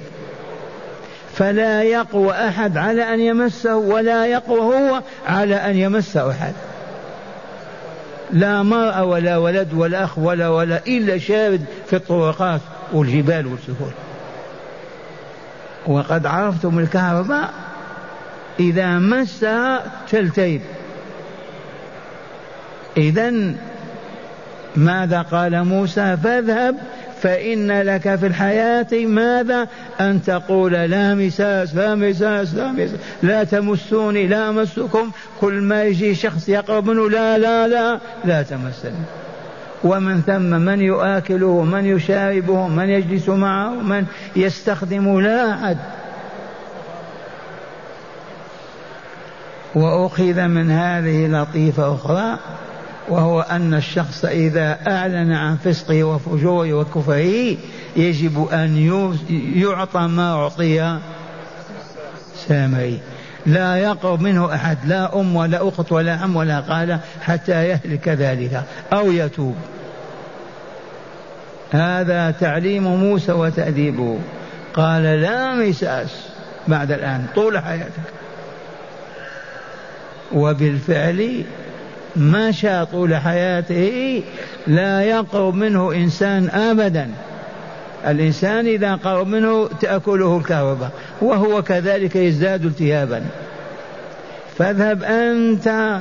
فلا 1.33 1.83
يقوى 1.83 2.31
أحد 2.31 2.77
على 2.77 3.13
أن 3.13 3.19
يمسه 3.19 3.75
ولا 3.75 4.25
يقوى 4.25 4.59
هو 4.59 5.01
على 5.27 5.55
أن 5.55 5.75
يمسه 5.75 6.31
أحد. 6.31 6.53
لا 8.33 8.63
مرأة 8.63 9.03
ولا 9.05 9.37
ولد 9.37 9.73
ولا 9.73 10.03
أخ 10.03 10.17
ولا 10.17 10.49
ولا 10.49 10.81
إلا 10.87 11.17
شارد 11.17 11.65
في 11.87 11.95
الطرقات 11.95 12.61
والجبال 12.93 13.47
والسهول 13.47 13.91
وقد 15.87 16.25
عرفتم 16.25 16.79
الكهرباء 16.79 17.53
إذا 18.59 18.99
مسها 18.99 19.83
تلتيب 20.09 20.61
إذا 22.97 23.33
ماذا 24.75 25.21
قال 25.21 25.63
موسى؟ 25.63 26.17
فاذهب 26.23 26.75
فإن 27.23 27.81
لك 27.81 28.15
في 28.15 28.27
الحياة 28.27 28.87
ماذا؟ 28.93 29.67
أن 29.99 30.23
تقول 30.23 30.71
لا 30.71 31.15
مساس 31.15 31.75
لا 31.75 31.95
مساس 31.95 32.53
لا 32.53 32.71
مساس. 32.71 32.99
لا 33.23 33.43
تمسوني 33.43 34.27
لا 34.27 34.49
أمسكم 34.49 35.11
كل 35.41 35.53
ما 35.53 35.83
يجي 35.83 36.15
شخص 36.15 36.49
يقرب 36.49 36.89
منه 36.89 37.09
لا 37.09 37.37
لا 37.37 37.67
لا 37.67 37.99
لا 38.25 38.43
تمسني. 38.43 39.05
ومن 39.83 40.21
ثم 40.21 40.61
من 40.61 40.81
يؤكله 40.81 41.63
من 41.63 41.85
يشاربه 41.85 42.67
من 42.67 42.89
يجلس 42.89 43.29
معه 43.29 43.69
من 43.69 44.05
يستخدم 44.35 45.19
لا 45.19 45.53
أحد. 45.53 45.77
وأخذ 49.75 50.47
من 50.47 50.71
هذه 50.71 51.27
لطيفة 51.27 51.93
أخرى. 51.95 52.39
وهو 53.09 53.41
أن 53.41 53.73
الشخص 53.73 54.25
إذا 54.25 54.77
أعلن 54.87 55.31
عن 55.31 55.57
فسقه 55.57 56.03
وفجوره 56.03 56.73
وكفره 56.73 57.57
يجب 57.95 58.47
أن 58.53 58.77
يعطى 59.55 59.99
ما 59.99 60.33
أعطي 60.33 60.99
سامري. 62.47 62.99
لا 63.45 63.75
يقرب 63.77 64.21
منه 64.21 64.53
أحد 64.55 64.77
لا 64.85 65.19
أم 65.19 65.35
ولا 65.35 65.67
أخت 65.67 65.91
ولا 65.91 66.13
عم 66.13 66.35
ولا 66.35 66.59
قال 66.59 66.99
حتى 67.21 67.67
يهلك 67.67 68.07
ذلك 68.07 68.63
أو 68.93 69.11
يتوب. 69.11 69.55
هذا 71.71 72.31
تعليم 72.31 72.83
موسى 72.83 73.31
وتأديبه. 73.31 74.19
قال 74.73 75.03
لا 75.03 75.55
مساس 75.55 76.09
بعد 76.67 76.91
الآن 76.91 77.25
طول 77.35 77.59
حياتك. 77.59 78.13
وبالفعل 80.33 81.43
مشى 82.15 82.85
طول 82.85 83.15
حياته 83.15 84.23
لا 84.67 85.01
يقرب 85.01 85.55
منه 85.55 85.93
إنسان 85.93 86.49
أبدا. 86.49 87.09
الإنسان 88.07 88.67
إذا 88.67 88.95
قرب 88.95 89.27
منه 89.27 89.69
تأكله 89.81 90.37
الكهرباء 90.37 90.91
وهو 91.21 91.61
كذلك 91.61 92.15
يزداد 92.15 92.65
التهابا. 92.65 93.23
فاذهب 94.57 95.03
أنت 95.03 95.97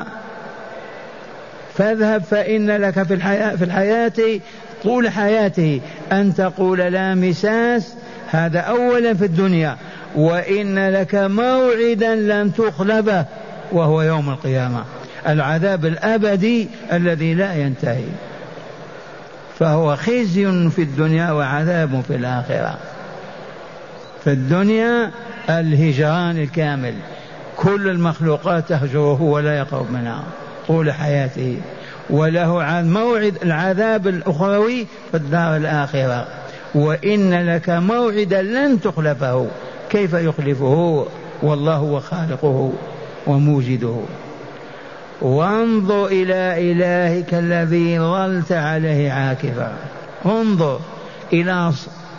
فاذهب 1.74 2.22
فإن 2.22 2.70
لك 2.70 3.02
في 3.02 3.14
الحياة, 3.14 3.56
في 3.56 3.64
الحياة 3.64 4.40
طول 4.82 5.08
حياته 5.08 5.80
أن 6.12 6.34
تقول 6.34 6.78
لا 6.78 7.14
مساس 7.14 7.94
هذا 8.30 8.60
أولا 8.60 9.14
في 9.14 9.24
الدنيا. 9.24 9.76
وإن 10.14 10.88
لك 10.88 11.14
موعدا 11.14 12.14
لن 12.14 12.52
تخلبه 12.54 13.24
وهو 13.72 14.02
يوم 14.02 14.30
القيامة. 14.30 14.84
العذاب 15.28 15.86
الأبدي 15.86 16.68
الذي 16.92 17.34
لا 17.34 17.54
ينتهي. 17.54 18.04
فهو 19.58 19.96
خزي 19.96 20.70
في 20.70 20.82
الدنيا 20.82 21.30
وعذاب 21.30 22.02
في 22.08 22.16
الآخرة. 22.16 22.78
في 24.24 24.30
الدنيا 24.30 25.10
الهجران 25.50 26.38
الكامل. 26.38 26.94
كل 27.56 27.88
المخلوقات 27.88 28.68
تهجره 28.68 29.22
ولا 29.22 29.58
يقرب 29.58 29.92
منها 29.92 30.24
طول 30.68 30.92
حياته. 30.92 31.56
وله 32.10 32.82
موعد 32.82 33.34
العذاب 33.42 34.08
الأخروي 34.08 34.86
في 35.10 35.16
الدار 35.16 35.56
الآخرة. 35.56 36.26
وإن 36.74 37.46
لك 37.46 37.70
موعدا 37.70 38.42
لن 38.42 38.80
تخلفه. 38.80 39.46
كيف 39.90 40.12
يخلفه؟ 40.12 41.06
والله 41.42 41.76
هو 41.76 42.00
خالقه 42.00 42.72
وموجده. 43.26 43.96
وانظر 45.22 46.06
إلى 46.06 46.72
إلهك 46.72 47.34
الذي 47.34 47.98
ظلت 47.98 48.52
عليه 48.52 49.12
عاكفا. 49.12 49.72
انظر 50.26 50.80
إلى 51.32 51.72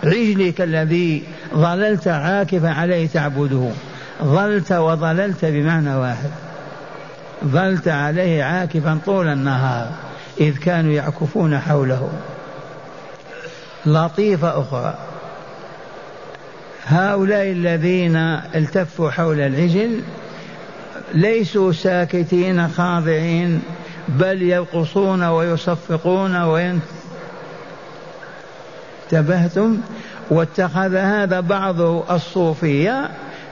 رجلك 0.03 0.61
الذي 0.61 1.23
ظللت 1.53 2.07
عاكفا 2.07 2.69
عليه 2.69 3.07
تعبده. 3.07 3.69
ظلت 4.23 4.71
وظللت 4.71 5.45
بمعنى 5.45 5.95
واحد. 5.95 6.29
ظلت 7.45 7.87
عليه 7.87 8.43
عاكفا 8.43 8.99
طول 9.05 9.27
النهار 9.27 9.91
إذ 10.39 10.57
كانوا 10.57 10.93
يعكفون 10.93 11.59
حوله. 11.59 12.09
لطيفة 13.85 14.61
أخرى. 14.61 14.93
هؤلاء 16.85 17.51
الذين 17.51 18.15
التفوا 18.55 19.11
حول 19.11 19.39
العجل 19.39 20.01
ليسوا 21.13 21.71
ساكتين 21.71 22.67
خاضعين 22.67 23.61
بل 24.07 24.41
يرقصون 24.41 25.23
ويصفقون 25.23 26.41
وين؟ 26.41 26.81
انتبهتم؟ 29.03 29.77
واتخذ 30.29 30.95
هذا 30.95 31.39
بعض 31.39 31.81
الصوفية 32.11 33.09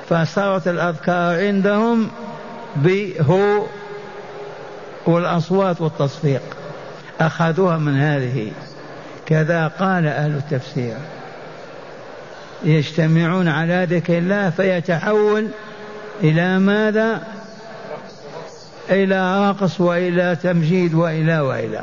فصارت 0.10 0.68
الأذكار 0.68 1.40
عندهم 1.48 2.08
بهو 2.76 3.66
والأصوات 5.06 5.82
والتصفيق. 5.82 6.42
أخذوها 7.22 7.78
من 7.78 8.00
هذه. 8.00 8.52
كذا 9.26 9.68
قال 9.68 10.08
أهل 10.08 10.32
التفسير. 10.32 10.96
يجتمعون 12.64 13.48
على 13.48 13.88
ذكر 13.90 14.18
الله 14.18 14.50
فيتحول 14.50 15.48
إلى 16.24 16.60
ماذا؟ 16.60 17.22
إلى 18.90 19.50
رقص 19.50 19.82
وإلى 19.82 20.38
تمجيد 20.44 20.94
وإلى 20.94 21.40
وإلى. 21.40 21.82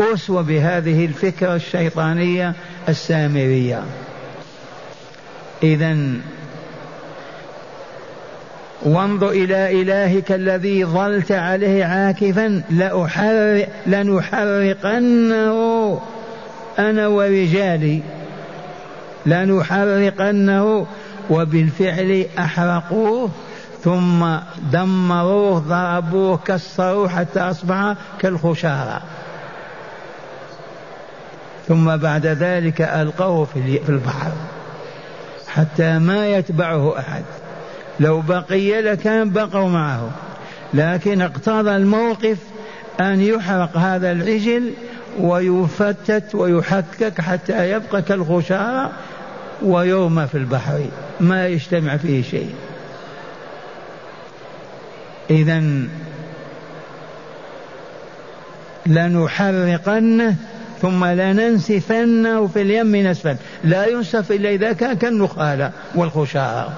أسوى 0.00 0.42
بهذه 0.42 1.04
الفكرة 1.04 1.54
الشيطانية 1.54 2.54
السامرية. 2.88 3.82
إذا 5.62 5.96
وانظر 8.82 9.30
إلى 9.30 9.82
إلهك 9.82 10.32
الذي 10.32 10.84
ظلت 10.84 11.32
عليه 11.32 11.84
عاكفا 11.84 12.62
لنحرقنه. 13.86 16.00
أنا 16.78 17.06
ورجالي 17.06 18.02
لنحرقنه 19.26 20.86
وبالفعل 21.30 22.26
أحرقوه. 22.38 23.30
ثم 23.84 24.36
دمروه 24.72 25.58
ضربوه 25.58 26.36
كسروه 26.36 27.08
حتى 27.08 27.40
أصبح 27.40 27.94
كالخشارة 28.18 29.02
ثم 31.68 31.96
بعد 31.96 32.26
ذلك 32.26 32.80
ألقوه 32.80 33.44
في 33.44 33.80
البحر 33.88 34.32
حتى 35.48 35.98
ما 35.98 36.28
يتبعه 36.28 36.98
أحد. 36.98 37.24
لو 38.00 38.20
بقي 38.20 38.82
لكان 38.82 39.30
بقوا 39.30 39.68
معه. 39.68 40.10
لكن 40.74 41.22
اقتضى 41.22 41.76
الموقف 41.76 42.38
أن 43.00 43.20
يحرق 43.20 43.76
هذا 43.76 44.12
العجل 44.12 44.72
ويفتت 45.20 46.34
ويحكك 46.34 47.20
حتى 47.20 47.70
يبقى 47.70 48.02
كالخشارة 48.02 48.90
ويرمى 49.62 50.26
في 50.26 50.38
البحر. 50.38 50.80
ما 51.20 51.46
يجتمع 51.46 51.96
فيه 51.96 52.22
شيء. 52.22 52.54
إذا 55.30 55.62
لنحرقنه 58.86 60.36
ثم 60.82 61.04
لننسفنه 61.04 62.46
في 62.46 62.62
اليم 62.62 62.96
نسفا. 62.96 63.36
لا 63.64 63.86
ينسف 63.86 64.32
إلا 64.32 64.48
إذا 64.48 64.72
كان 64.72 64.92
كالنخالة 64.92 65.70
والخشارة 65.94 66.72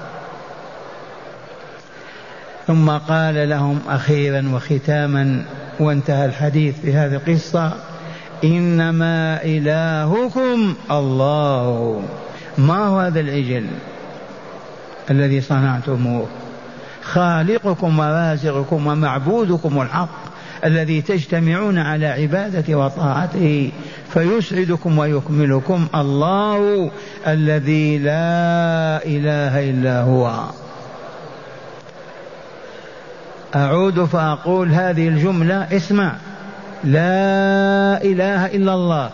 ثم 2.67 2.89
قال 2.89 3.49
لهم 3.49 3.79
أخيرا 3.89 4.51
وختاما 4.53 5.45
وانتهى 5.79 6.25
الحديث 6.25 6.79
في 6.81 6.93
هذه 6.93 7.15
القصة 7.15 7.73
إنما 8.43 9.43
إلهكم 9.43 10.75
الله. 10.91 12.03
ما 12.57 12.87
هو 12.87 12.99
هذا 12.99 13.19
العجل 13.19 13.67
الذي 15.11 15.41
صنعتموه؟ 15.41 16.27
خالقكم 17.03 17.99
ورازقكم 17.99 18.87
ومعبودكم 18.87 19.81
الحق 19.81 20.33
الذي 20.65 21.01
تجتمعون 21.01 21.77
على 21.77 22.07
عبادته 22.07 22.75
وطاعته 22.75 23.71
فيسعدكم 24.09 24.97
ويكملكم 24.97 25.87
الله 25.95 26.91
الذي 27.27 27.97
لا 27.97 29.05
إله 29.05 29.69
إلا 29.69 30.01
هو. 30.01 30.43
أعود 33.55 34.05
فأقول 34.05 34.69
هذه 34.69 35.07
الجملة 35.07 35.67
اسمع. 35.71 36.15
لا 36.83 38.03
إله 38.03 38.45
إلا 38.45 38.73
الله. 38.73 39.09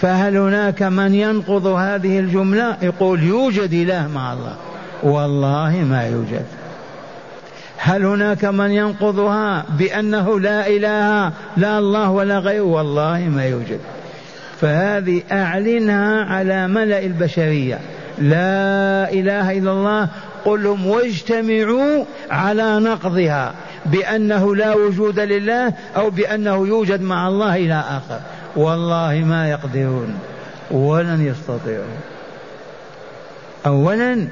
فهل 0.00 0.36
هناك 0.36 0.82
من 0.82 1.14
ينقض 1.14 1.66
هذه 1.66 2.18
الجملة؟ 2.18 2.76
يقول 2.82 3.22
يوجد 3.22 3.72
إله 3.72 4.08
مع 4.08 4.32
الله. 4.32 4.56
والله 5.04 5.84
ما 5.90 6.06
يوجد. 6.06 6.44
هل 7.76 8.04
هناك 8.04 8.44
من 8.44 8.70
ينقضها 8.70 9.64
بأنه 9.78 10.40
لا 10.40 10.66
إله 10.66 11.32
لا 11.56 11.78
الله 11.78 12.10
ولا 12.10 12.38
غيره؟ 12.38 12.62
والله 12.62 13.18
ما 13.18 13.44
يوجد. 13.44 13.80
فهذه 14.60 15.22
أعلنها 15.32 16.24
على 16.24 16.68
ملأ 16.68 16.98
البشرية. 16.98 17.78
لا 18.18 19.12
إله 19.12 19.58
إلا 19.58 19.72
الله. 19.72 20.08
قل 20.44 20.64
لهم 20.64 20.86
واجتمعوا 20.86 22.04
على 22.30 22.78
نقضها. 22.80 23.54
بأنه 23.86 24.56
لا 24.56 24.74
وجود 24.74 25.20
لله 25.20 25.72
أو 25.96 26.10
بأنه 26.10 26.66
يوجد 26.66 27.02
مع 27.02 27.28
الله 27.28 27.56
إلى 27.56 27.84
آخر. 27.88 28.20
والله 28.56 29.24
ما 29.26 29.50
يقدرون. 29.50 30.14
ولن 30.70 31.26
يستطيعوا 31.26 31.84
أولا 33.66 34.28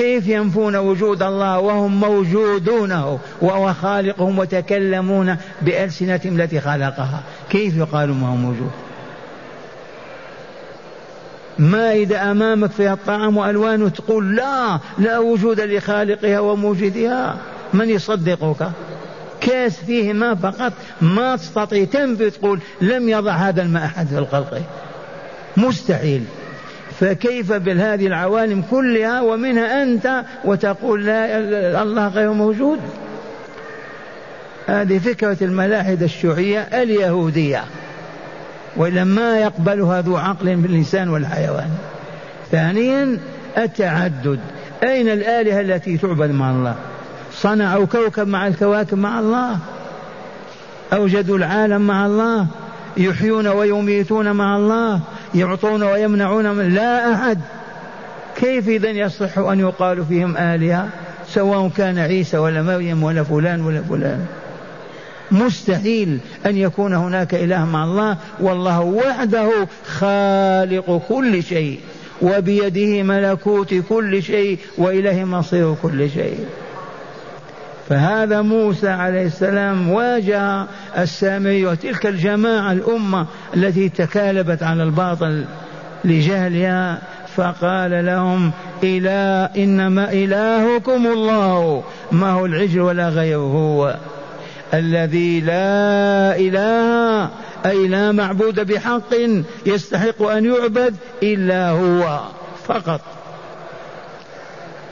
كيف 0.00 0.28
ينفون 0.28 0.76
وجود 0.76 1.22
الله 1.22 1.58
وهم 1.58 2.00
موجودونه 2.00 3.18
وهو 3.40 3.72
خالقهم 3.72 4.38
وتكلمون 4.38 5.36
بألسنتهم 5.62 6.40
التي 6.40 6.60
خلقها؟ 6.60 7.22
كيف 7.50 7.76
يقال 7.76 8.14
ما 8.14 8.28
هو 8.28 8.36
موجود؟ 8.36 8.70
ما 11.58 11.92
إذا 11.92 12.30
أمامك 12.30 12.70
فيها 12.70 12.92
الطعام 12.92 13.36
وألوانه 13.36 13.88
تقول 13.88 14.36
لا 14.36 14.78
لا 14.98 15.18
وجود 15.18 15.60
لخالقها 15.60 16.40
وموجدها. 16.40 17.36
من 17.72 17.90
يصدقك؟ 17.90 18.70
كاس 19.40 19.76
فيه 19.76 20.12
ماء 20.12 20.34
فقط 20.34 20.72
ما 21.00 21.36
تستطيع. 21.36 21.84
تنفي 21.84 22.30
تقول 22.30 22.60
لم 22.80 23.08
يضع 23.08 23.32
هذا 23.32 23.62
الماء 23.62 23.84
أحد 23.84 24.06
في 24.06 24.18
الخلق. 24.18 24.62
مستحيل. 25.56 26.24
فكيف 27.00 27.52
بهذه 27.52 28.06
العوالم 28.06 28.62
كلها 28.70 29.20
ومنها 29.20 29.82
أنت 29.82 30.24
وتقول 30.44 31.06
لا 31.06 31.82
الله 31.82 32.08
غير 32.08 32.32
موجود؟ 32.32 32.78
هذه 34.66 34.98
فكرة 34.98 35.36
الملاحدة 35.42 36.04
الشيوعية 36.04 36.60
اليهودية 36.60 37.64
وإلا 38.76 39.04
ما 39.04 39.38
يقبلها 39.38 40.00
ذو 40.00 40.16
عقل 40.16 40.56
بالإنسان 40.56 41.08
والحيوان. 41.08 41.70
ثانيا 42.50 43.18
التعدد. 43.58 44.40
أين 44.82 45.08
الآلهة 45.08 45.60
التي 45.60 45.98
تعبد 45.98 46.30
مع 46.30 46.50
الله؟ 46.50 46.74
صنعوا 47.32 47.86
كوكب 47.86 48.28
مع 48.28 48.46
الكواكب 48.46 48.98
مع 48.98 49.20
الله؟ 49.20 49.58
أوجدوا 50.92 51.38
العالم 51.38 51.80
مع 51.86 52.06
الله؟ 52.06 52.46
يحيون 52.96 53.46
ويميتون 53.46 54.32
مع 54.32 54.56
الله؟ 54.56 55.00
يعطون 55.34 55.82
ويمنعون 55.82 56.50
من 56.50 56.74
لا 56.74 57.14
أحد. 57.14 57.38
كيف 58.36 58.68
إذا 58.68 58.90
يصح 58.90 59.38
أن 59.38 59.60
يقال 59.60 60.04
فيهم 60.04 60.36
آلهة؟ 60.36 60.88
سواء 61.28 61.68
كان 61.76 61.98
عيسى 61.98 62.38
ولا 62.38 62.62
مريم 62.62 63.02
ولا 63.02 63.22
فلان 63.22 63.60
ولا 63.60 63.82
فلان. 63.82 64.26
مستحيل 65.30 66.18
أن 66.46 66.56
يكون 66.56 66.94
هناك 66.94 67.34
إله 67.34 67.64
مع 67.64 67.84
الله 67.84 68.16
والله 68.40 68.80
وحده 68.80 69.50
خالق 69.86 71.02
كل 71.08 71.42
شيء 71.42 71.80
وبيده 72.22 73.02
ملكوت 73.02 73.74
كل 73.88 74.22
شيء 74.22 74.58
وإليه 74.78 75.24
مصير 75.24 75.74
كل 75.82 76.10
شيء. 76.10 76.44
فهذا 77.90 78.42
موسى 78.42 78.88
عليه 78.88 79.26
السلام 79.26 79.90
واجه 79.90 80.66
السامري 80.98 81.66
وتلك 81.66 82.06
الجماعة 82.06 82.72
الأمة 82.72 83.26
التي 83.54 83.88
تكالبت 83.88 84.62
على 84.62 84.82
الباطل 84.82 85.44
لجهلها 86.04 86.98
فقال 87.36 88.06
لهم 88.06 88.50
إله 88.84 89.64
إنما 89.64 90.12
إلهكم 90.12 91.06
الله 91.06 91.84
ما 92.12 92.30
هو 92.30 92.46
العجل 92.46 92.80
ولا 92.80 93.08
غيره 93.08 93.38
هو 93.38 93.96
الذي 94.74 95.40
لا 95.40 96.36
إله 96.36 97.30
أي 97.66 97.88
لا 97.88 98.12
معبود 98.12 98.60
بحق 98.60 99.14
يستحق 99.66 100.22
أن 100.22 100.44
يعبد 100.44 100.96
إلا 101.22 101.70
هو 101.70 102.20
فقط. 102.66 103.00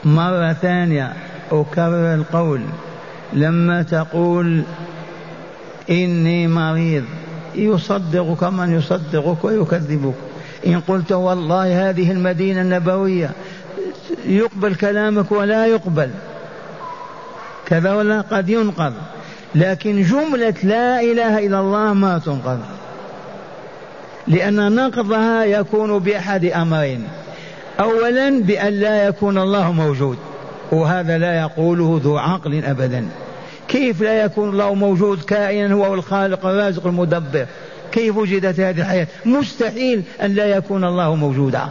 مرة 0.05 0.53
ثانية 0.53 1.13
أكرر 1.51 2.13
القول 2.13 2.61
لما 3.33 3.81
تقول 3.81 4.61
إني 5.89 6.47
مريض 6.47 7.03
يصدقك 7.55 8.43
من 8.43 8.73
يصدقك 8.73 9.43
ويكذبك. 9.43 10.13
إن 10.67 10.79
قلت 10.87 11.11
والله 11.11 11.89
هذه 11.89 12.11
المدينة 12.11 12.61
النبوية 12.61 13.31
يقبل 14.25 14.75
كلامك 14.75 15.31
ولا 15.31 15.65
يقبل. 15.65 16.09
كذا 17.65 17.93
ولا 17.93 18.21
قد 18.21 18.49
ينقض. 18.49 18.93
لكن 19.55 20.01
جملة 20.01 20.53
لا 20.63 21.01
إله 21.01 21.47
إلا 21.47 21.59
الله 21.59 21.93
ما 21.93 22.17
تنقض. 22.25 22.59
لأن 24.27 24.75
نقضها 24.75 25.43
يكون 25.43 25.99
بأحد 25.99 26.45
أمرين. 26.45 27.07
أولا 27.79 28.41
بأن 28.41 28.73
لا 28.73 29.07
يكون 29.07 29.37
الله 29.37 29.71
موجود. 29.71 30.17
وهذا 30.71 31.17
لا 31.17 31.39
يقوله 31.39 32.01
ذو 32.03 32.17
عقل 32.17 32.63
أبدا. 32.65 33.05
كيف 33.67 34.01
لا 34.01 34.23
يكون 34.23 34.49
الله 34.49 34.73
موجود 34.73 35.21
كائنا 35.21 35.73
هو 35.73 35.93
الخالق 35.93 36.45
الرازق 36.45 36.87
المدبر؟ 36.87 37.45
كيف 37.91 38.17
وجدت 38.17 38.59
هذه 38.59 38.81
الحياة؟ 38.81 39.07
مستحيل 39.25 40.03
أن 40.23 40.35
لا 40.35 40.45
يكون 40.45 40.83
الله 40.83 41.15
موجودا. 41.15 41.61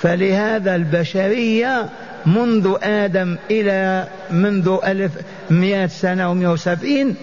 فلهذا 0.00 0.76
البشرية 0.76 1.88
منذ 2.26 2.76
آدم 2.82 3.36
إلى 3.50 4.08
منذ 4.30 4.76
ألف 4.84 5.12
مئة 5.50 5.86
سنة 5.86 6.30
ومئة 6.30 6.48
وسبعين 6.48 7.14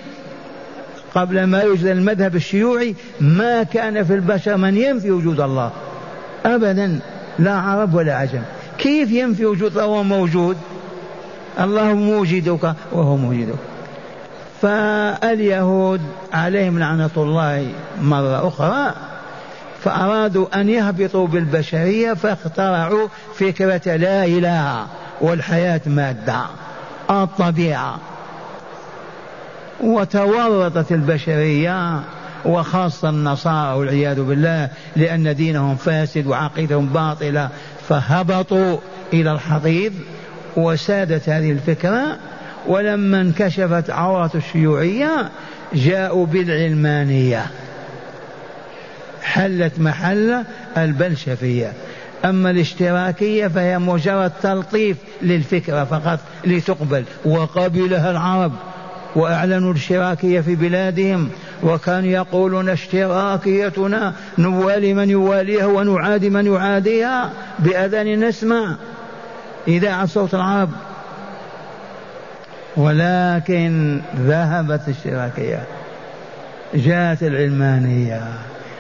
قبل 1.16 1.44
ما 1.44 1.62
يوجد 1.62 1.86
المذهب 1.86 2.36
الشيوعي 2.36 2.96
ما 3.20 3.64
كان 3.64 4.04
في 4.04 4.14
البشر 4.14 4.58
من 4.58 4.78
ينفي 4.78 5.12
وجود 5.12 5.40
الله. 5.40 5.72
أبدا 6.46 7.00
لا 7.40 7.54
عرب 7.54 7.94
ولا 7.94 8.16
عجم. 8.16 8.42
كيف 8.78 9.12
ينفي 9.12 9.46
وجود 9.46 9.78
الله 9.78 10.04
موجود؟ 10.04 10.58
الله 11.60 11.94
موجدك 11.94 12.74
وهو 12.92 13.18
موجدك. 13.18 13.56
فاليهود 14.62 16.02
عليهم 16.34 16.80
لعنة 16.80 17.10
الله 17.18 17.68
مرة 18.02 18.48
أخرى 18.48 18.94
فأرادوا 19.84 20.62
أن 20.62 20.70
يهبطوا 20.70 21.28
بالبشرية 21.28 22.14
فاخترعوا 22.14 23.08
فكرة 23.36 23.96
لا 23.96 24.26
إله 24.26 24.86
والحياة 25.22 25.82
مادة 25.86 26.42
الطبيعة. 27.10 27.98
وتورطت 29.84 30.92
البشرية 30.92 32.00
وخاصة 32.46 33.10
النصارى 33.10 33.80
والعياذ 33.80 34.22
بالله 34.22 34.70
لأن 34.96 35.36
دينهم 35.36 35.76
فاسد 35.76 36.28
وعقيدهم 36.28 36.86
باطلة 36.86 37.50
فهبطوا 37.90 38.78
إلى 39.14 39.32
الحضيض. 39.32 39.94
وسادت 40.58 41.30
هذه 41.30 41.52
الفكرة 41.52 42.18
ولما 42.68 43.22
انكشفت 43.22 43.90
عورة 43.90 44.32
الشيوعية 44.36 45.30
جاءوا 45.74 46.26
بالعلمانية 46.26 47.46
حلت 49.24 49.80
محل 49.80 50.44
البلشفية. 50.78 51.74
أما 52.26 52.50
الاشتراكية 52.50 53.48
فهي 53.48 53.80
مجرد 53.80 54.32
تلطيف 54.44 54.98
للفكرة 55.22 55.84
فقط 55.84 56.20
لتقبل. 56.46 57.04
وقبلها 57.26 58.12
العرب 58.12 58.52
وأعلنوا 59.16 59.72
الاشتراكية 59.72 60.42
في 60.42 60.56
بلادهم 60.56 61.30
وكانوا 61.64 62.10
يقولون 62.10 62.70
اشتراكيتنا 62.70 64.14
نوالي 64.38 64.94
من 64.94 65.10
يواليها 65.10 65.66
ونعادي 65.66 66.30
من 66.30 66.46
يعاديها 66.46 67.32
بأذان 67.60 68.20
نسمع. 68.20 68.76
إذاعة 69.68 70.06
صوت 70.06 70.34
العرب. 70.34 70.70
ولكن 72.78 74.02
ذهبت 74.16 74.82
الاشتراكية 74.88 75.64
جاءت 76.74 77.24
العلمانية. 77.24 78.22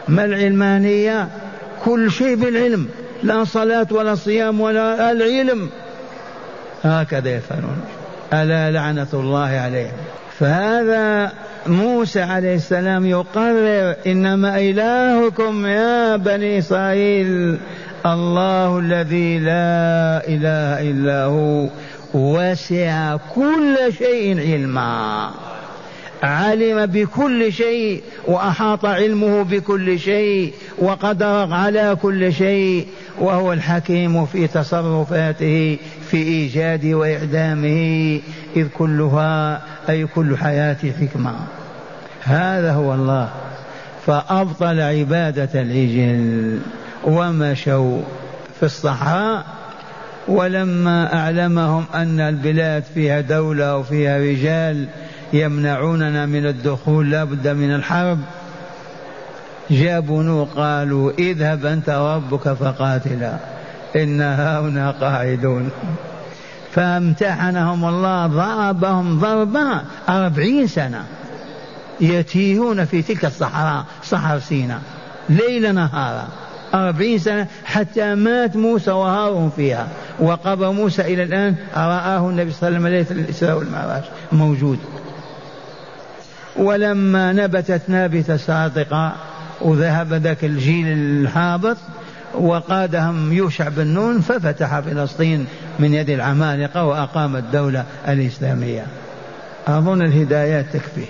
ما 0.07 0.25
العلمانية؟ 0.25 1.27
كل 1.85 2.11
شيء 2.11 2.35
بالعلم. 2.35 2.87
لا 3.23 3.43
صلاة 3.43 3.87
ولا 3.91 4.15
صيام 4.15 4.61
ولا 4.61 5.11
العلم. 5.11 5.69
هكذا 6.83 7.29
يفعلون. 7.29 7.81
ألا 8.33 8.71
لعنة 8.71 9.07
الله 9.13 9.49
عليهم. 9.49 9.93
فهذا 10.39 11.31
موسى 11.67 12.21
عليه 12.21 12.55
السلام 12.55 13.05
يقرر 13.05 13.95
إنما 14.07 14.59
إلهكم 14.59 15.65
يا 15.65 16.15
بني 16.15 16.59
إسرائيل. 16.59 17.57
الله 18.05 18.79
الذي 18.79 19.39
لا 19.39 20.21
إله 20.27 20.91
إلا 20.91 21.23
هو 21.23 21.67
وسع 22.13 23.17
كل 23.35 23.77
شيء 23.97 24.39
علما. 24.39 25.29
علم 26.23 26.85
بكل 26.85 27.53
شيء 27.53 28.03
وأحاط 28.27 28.85
علمه 28.85 29.43
بكل 29.43 29.99
شيء 29.99 30.53
وقدر 30.77 31.53
على 31.53 31.97
كل 32.01 32.33
شيء 32.33 32.87
وهو 33.19 33.53
الحكيم 33.53 34.25
في 34.25 34.47
تصرفاته 34.47 35.77
في 36.09 36.17
ايجاده 36.17 36.97
وإعدامه 36.97 38.19
إذ 38.55 38.67
كلها 38.77 39.61
أي 39.89 40.05
كل 40.05 40.37
حياته 40.37 40.91
حكمة. 40.91 41.35
هذا 42.23 42.71
هو 42.71 42.93
الله. 42.93 43.29
فابطل 44.05 44.79
عبادة 44.79 45.61
العجل. 45.61 46.59
ومشوا 47.05 48.01
في 48.59 48.63
الصحراء 48.63 49.45
ولما 50.27 51.13
أعلمهم 51.13 51.85
أن 51.95 52.19
البلاد 52.19 52.83
فيها 52.93 53.21
دولة 53.21 53.77
وفيها 53.77 54.17
رجال 54.17 54.87
يمنعوننا 55.33 56.25
من 56.25 56.45
الدخول 56.45 57.11
لا 57.11 57.23
بد 57.23 57.47
من 57.47 57.75
الحرب. 57.75 58.19
جابوا 59.71 60.45
قالوا 60.55 61.11
اذهب 61.19 61.65
أنت 61.65 61.89
وربك 61.89 62.53
فقاتلا 62.53 63.37
إن 63.95 64.21
هنا 64.21 64.91
قاعدون. 64.91 65.69
فامتحنهم 66.71 67.85
الله 67.85 68.27
ضربهم 68.27 69.19
ضربا 69.19 69.81
أربعين 70.09 70.67
سنة 70.67 71.05
يتيهون 72.01 72.85
في 72.85 73.01
تلك 73.01 73.25
الصحراء 73.25 73.85
صحر 74.03 74.39
سيناء 74.39 74.81
ليل 75.29 75.75
نهارا 75.75 76.27
أربعين 76.73 77.19
سنة 77.19 77.47
حتى 77.65 78.15
مات 78.15 78.55
موسى 78.55 78.91
وهارون 78.91 79.51
فيها. 79.55 79.87
وقبر 80.19 80.71
موسى 80.71 81.01
إلى 81.01 81.23
الآن 81.23 81.55
رآه 81.75 82.29
النبي 82.29 82.51
صلى 82.51 82.69
الله 82.69 82.87
عليه 82.87 83.01
وسلم 83.01 83.19
الإسراء 83.19 83.57
والمعراج 83.57 84.03
موجود. 84.31 84.79
ولما 86.55 87.33
نبتت 87.33 87.81
نابتة 87.87 88.37
صادقة 88.37 89.15
وذهب 89.61 90.13
ذاك 90.13 90.45
الجيل 90.45 90.87
الهابط 90.87 91.77
وقادهم 92.33 93.33
يوشع 93.33 93.69
بن 93.69 93.87
نون 93.87 94.21
ففتح 94.21 94.79
فلسطين 94.79 95.45
من 95.79 95.93
يد 95.93 96.09
العمالقة 96.09 96.83
وأقام 96.83 97.35
الدولة 97.35 97.85
الإسلامية. 98.07 98.85
أظن 99.67 100.01
الهدايات 100.01 100.65
تكفي. 100.73 101.05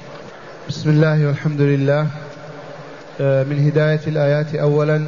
بسم 0.70 0.90
الله 0.90 1.28
والحمد 1.28 1.62
لله. 1.62 2.08
آه، 3.22 3.44
من 3.44 3.66
هداية 3.68 4.00
الآيات 4.08 4.56
أولا 4.56 5.06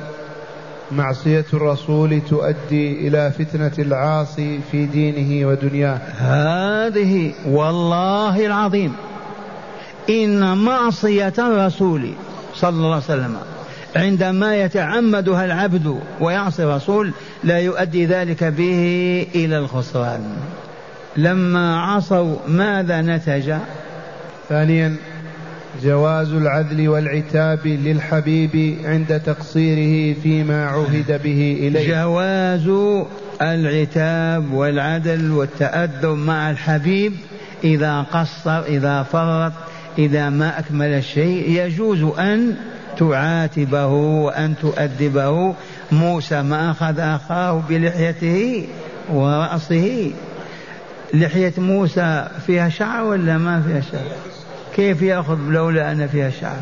معصية 0.92 1.46
الرسول 1.54 2.22
تؤدي 2.30 3.08
إلى 3.08 3.32
فتنة 3.32 3.72
العاصي 3.80 4.60
في 4.72 4.86
دينه 4.86 5.48
ودنياه. 5.48 6.00
هذه 6.18 7.34
والله 7.46 8.46
العظيم. 8.46 8.94
إن 10.10 10.58
معصية 10.58 11.34
الرسول 11.38 12.10
صلى 12.56 12.70
الله 12.70 12.94
عليه 12.94 12.98
وسلم 12.98 13.38
عندما 13.96 14.56
يتعمدها 14.56 15.46
العبد 15.46 16.00
ويعصي 16.20 16.64
الرسول 16.64 17.12
لا 17.44 17.60
يؤدي 17.60 18.06
ذلك 18.06 18.44
به 18.44 19.28
إلى 19.36 19.58
الخسران. 19.58 20.24
لما 21.18 21.82
عصوا 21.82 22.36
ماذا 22.48 23.02
نتج؟ 23.02 23.54
ثانيا 24.50 24.96
جواز 25.84 26.34
العدل 26.34 26.88
والعتاب 26.88 27.68
للحبيب 27.68 28.78
عند 28.86 29.22
تقصيره 29.26 30.16
فيما 30.24 30.66
عهد 30.66 31.22
به 31.24 31.58
إليه. 31.60 32.04
جواز 32.04 32.68
العتاب 33.42 34.54
والعدل 34.54 35.32
والتأدب 35.32 36.18
مع 36.18 36.52
الحبيب 36.52 37.14
إذا 37.64 38.02
قصر 38.02 38.60
إذا 38.60 39.04
فرط 39.04 39.54
إذا 39.98 40.30
ما 40.30 40.60
أكمل 40.60 40.88
الشيء. 40.88 41.50
يجوز 41.50 42.04
أن 42.20 42.56
تعاتبه 42.98 43.88
وأن 43.88 44.54
تؤدبه. 44.62 45.56
موسى 45.92 46.42
ما 46.42 46.72
أخذ 46.72 47.00
أخاه 47.00 47.64
بلحيته 47.70 48.68
ورأسه. 49.14 50.12
لحية 51.14 51.54
موسى 51.58 52.28
فيها 52.48 52.70
شعر 52.70 53.04
ولا 53.04 53.38
ما 53.38 53.62
فيها 53.62 53.82
شعر؟ 53.82 54.37
كيف 54.78 55.02
يأخذ 55.02 55.38
لولا 55.50 55.92
أن 55.92 56.08
فيها 56.08 56.30
شعر؟ 56.30 56.60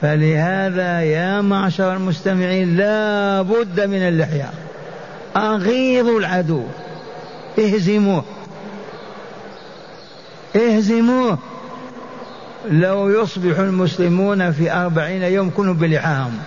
فلهذا 0.00 1.00
يا 1.00 1.40
معشر 1.40 1.96
المستمعين 1.96 2.76
لا 2.76 3.42
بد 3.42 3.80
من 3.80 4.02
اللحية. 4.02 4.50
أغيظوا 5.36 6.20
العدو. 6.20 6.62
اهزموه. 7.58 8.24
اهزموه. 10.56 11.38
لو 12.70 13.22
يصبح 13.22 13.58
المسلمون 13.58 14.52
في 14.52 14.72
أربعين 14.72 15.22
يوم 15.22 15.50
كانوا 15.50 15.74
بلحاهم. 15.74 16.38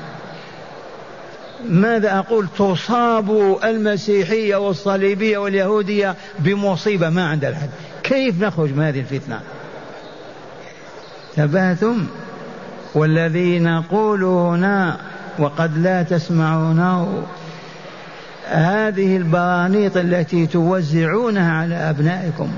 ماذا 1.70 2.20
أقول؟ 2.20 2.48
تصاب 2.58 3.58
المسيحية 3.64 4.56
والصليبية 4.56 5.38
واليهودية 5.38 6.16
بمصيبة 6.40 7.10
ما 7.10 7.28
عند 7.28 7.46
الحد. 7.46 7.70
كيف 8.04 8.44
نخرج 8.44 8.70
من 8.70 8.84
هذه 8.84 9.00
الفتنة؟ 9.00 9.42
تبهتم 11.36 12.06
والذي 12.94 13.60
نقول 13.60 14.24
هنا 14.24 14.98
وقد 15.39 15.78
لا 15.78 16.04
تسمعونه 16.04 17.24
هذه 18.48 19.17
البرانيط 19.17 19.98
التي 19.98 20.48
توزعونها 20.48 21.54
على 21.54 21.76
أبنائكم. 21.76 22.52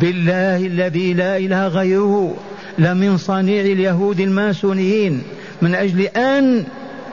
بالله 0.00 0.56
الذي 0.56 1.14
لا 1.14 1.36
إله 1.36 1.66
غيره 1.66 2.34
لمن 2.78 3.16
صنيع 3.16 3.62
اليهود 3.62 4.20
الماسونيين 4.20 5.22
من 5.62 5.74
أجل 5.74 6.00
أن 6.00 6.64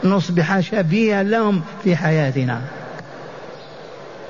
نصبح 0.03 0.59
شبيها 0.59 1.23
لهم 1.23 1.61
في 1.83 1.95
حياتنا. 1.95 2.61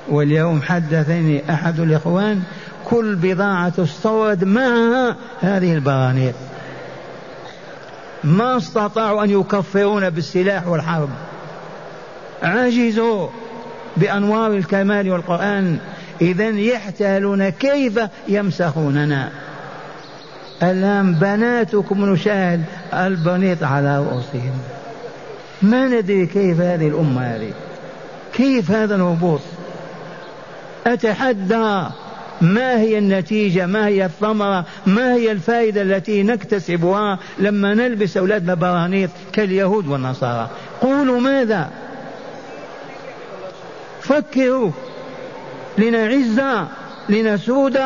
واليوم 0.08 0.62
حدثني 0.62 1.42
أحد 1.50 1.80
الإخوان 1.80 2.42
كل 2.90 3.16
بضاعة 3.16 3.68
تستورد 3.68 4.44
معها 4.44 5.16
هذه 5.40 5.74
البرانيط 5.74 6.34
ما 8.24 8.56
استطاعوا 8.56 9.24
أن 9.24 9.30
يكفرون 9.30 10.10
بالسلاح 10.10 10.66
والحرب. 10.66 11.08
عجزوا 12.42 13.28
بأنوار 13.96 14.50
الكمال 14.52 15.10
والقرآن. 15.10 15.78
إذا 16.20 16.48
يحتالون 16.48 17.48
كيف 17.48 18.00
يمسخوننا. 18.28 19.30
الآن 20.62 21.14
بناتكم 21.14 22.12
نشاهد 22.12 22.64
البنيط 22.94 23.62
على 23.62 23.98
رؤوسهم. 23.98 24.58
ما 25.62 25.86
ندري 25.88 26.26
كيف 26.26 26.60
هذه 26.60 26.88
الأمة 26.88 27.22
هذه. 27.22 27.52
كيف 28.32 28.70
هذا 28.70 28.94
الهبوط 28.94 29.40
أتحدى 30.86 31.82
ما 32.40 32.80
هي 32.80 32.98
النتيجة؟ 32.98 33.66
ما 33.66 33.86
هي 33.86 34.04
الثمرة؟ 34.04 34.64
ما 34.86 35.14
هي 35.14 35.32
الفائدة 35.32 35.82
التي 35.82 36.22
نكتسبها 36.22 37.18
لما 37.38 37.74
نلبس 37.74 38.16
أولادنا 38.16 38.54
برانيط 38.54 39.10
كاليهود 39.32 39.88
والنصارى؟ 39.88 40.50
قولوا 40.80 41.20
ماذا؟ 41.20 41.70
فكروا. 44.00 44.70
لنعز 45.78 46.40
لنسود 47.08 47.78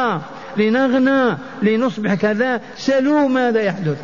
لنغنى 0.56 1.36
لنصبح 1.62 2.14
كذا. 2.14 2.60
سلوا 2.76 3.28
ماذا 3.28 3.62
يحدث؟ 3.62 3.96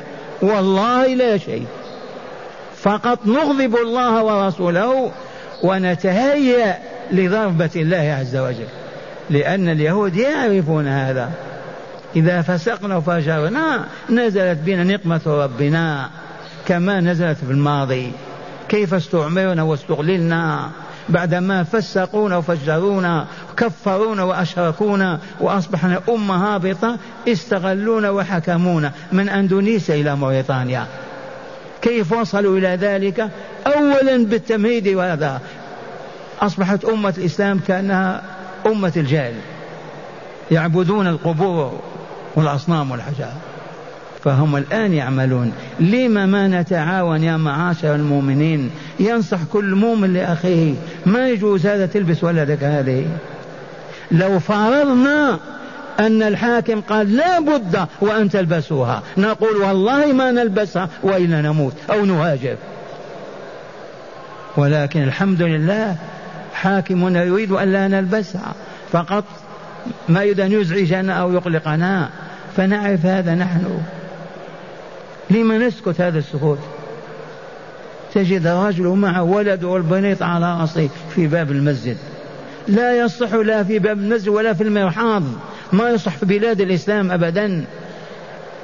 والله 0.43 1.07
لا 1.07 1.39
شيء. 1.39 1.67
فقط 2.77 3.27
نغضب 3.27 3.77
الله 3.77 4.25
ورسوله 4.25 5.13
ونتهيأ 5.63 6.79
لضربة 7.13 7.71
الله 7.77 8.17
عز 8.21 8.37
وجل. 8.37 8.88
لأن 9.31 9.69
اليهود 9.69 10.17
يعرفون 10.17 10.88
هذا. 10.88 11.31
إذا 12.17 12.43
فسقنا 12.43 12.97
وفجرنا 12.97 13.85
نزلت 14.11 14.59
بنا 14.59 14.85
نقمة 14.85 15.21
ربنا 15.27 16.11
كما 16.67 17.01
نزلت 17.01 17.38
في 17.38 17.51
الماضي. 17.51 18.12
كيف 18.69 18.95
استعمرنا 18.95 19.62
واستغللنا؟ 19.62 20.71
بعدما 21.09 21.62
فسقونا 21.62 22.37
وفجرونا 22.37 23.27
كفرونا 23.57 24.23
وأشركونا 24.23 25.19
وأصبحنا 25.41 26.01
أمة 26.09 26.55
هابطة 26.55 26.97
استغلونا 27.29 28.11
وحكمونا. 28.11 28.93
من 29.12 29.29
أندونيسيا 29.29 29.95
إلى 29.95 30.17
موريتانيا. 30.17 30.87
كيف 31.83 32.12
وصلوا 32.12 32.59
إلى 32.59 32.69
ذلك؟ 32.69 33.29
أولا 33.67 34.25
بالتمهيد 34.25 34.88
وهذا. 34.88 35.41
أصبحت 36.41 36.85
أمة 36.85 37.14
الإسلام 37.19 37.61
كأنها 37.69 38.23
أمة 38.69 38.93
الجاهل 38.97 39.35
يعبدون 40.51 41.07
القبور 41.07 41.81
والأصنام 42.37 42.91
والحجار 42.91 43.33
فهم 44.25 44.57
الآن 44.57 44.95
يعملون. 44.95 45.53
لما 45.81 46.27
ما 46.27 46.49
نتعاون 46.49 47.25
يا 47.25 47.37
معاشر 47.37 47.95
المؤمنين؟ 47.95 48.71
ينصح 49.01 49.39
كل 49.53 49.75
مؤمن 49.75 50.13
لأخيه 50.13 50.75
ما 51.07 51.29
يجوز 51.29 51.67
هذا 51.67 51.87
تلبس 51.87 52.25
ولدك 52.25 52.65
هذه. 52.65 53.07
لو 54.11 54.39
فرضنا 54.39 55.39
أن 56.01 56.23
الحاكم 56.23 56.81
قال 56.81 57.17
لا 57.17 57.41
بد 57.41 57.87
وأن 58.01 58.31
تلبسوها 58.31 59.03
نقول 59.17 59.57
والله 59.57 60.13
ما 60.13 60.31
نلبسها 60.31 60.89
وإلا 61.03 61.41
نموت 61.41 61.75
أو 61.91 62.05
نهاجر. 62.05 62.57
ولكن 64.57 65.03
الحمد 65.03 65.43
لله 65.43 65.97
حاكمنا 66.59 67.25
يريد 67.25 67.53
أن 67.53 67.73
لا 67.73 67.88
نلبسها 67.88 68.55
فقط 68.92 69.25
ما 70.09 70.23
يريد 70.23 70.40
أن 70.40 70.53
يزعجنا 70.53 71.12
أو 71.12 71.33
يقلقنا. 71.33 72.09
فنعرف 72.57 73.07
هذا 73.07 73.35
نحن. 73.35 73.81
لما 75.31 75.59
نسكت 75.59 76.01
هذا 76.01 76.18
السكوت؟ 76.18 76.59
تجد 78.14 78.47
الرجل 78.47 78.88
معه 78.88 79.23
ولد 79.23 79.64
والبنيط 79.64 80.23
على 80.23 80.61
رأسه 80.61 80.88
في 81.14 81.27
باب 81.27 81.51
المسجد. 81.51 81.97
لا 82.68 82.99
يصح 82.99 83.35
لا 83.35 83.64
في 83.64 83.79
باب 83.79 83.99
المسجد 83.99 84.29
ولا 84.29 84.53
في 84.53 84.62
المرحاض. 84.62 85.23
ما 85.73 85.90
يصح 85.90 86.16
في 86.16 86.27
بلاد 86.27 86.61
الإسلام 86.61 87.11
أبدا. 87.11 87.64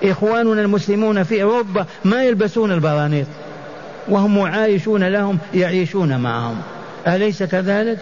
إخواننا 0.03 0.63
المسلمون 0.63 1.23
في 1.23 1.43
أوروبا 1.43 1.87
ما 2.05 2.25
يلبسون 2.25 2.73
البرانيط. 2.73 3.27
وهم 4.09 4.39
معايشون 4.39 5.05
لهم 5.05 5.39
يعيشون 5.55 6.21
معهم. 6.21 6.57
أليس 7.07 7.43
كذلك؟ 7.43 7.99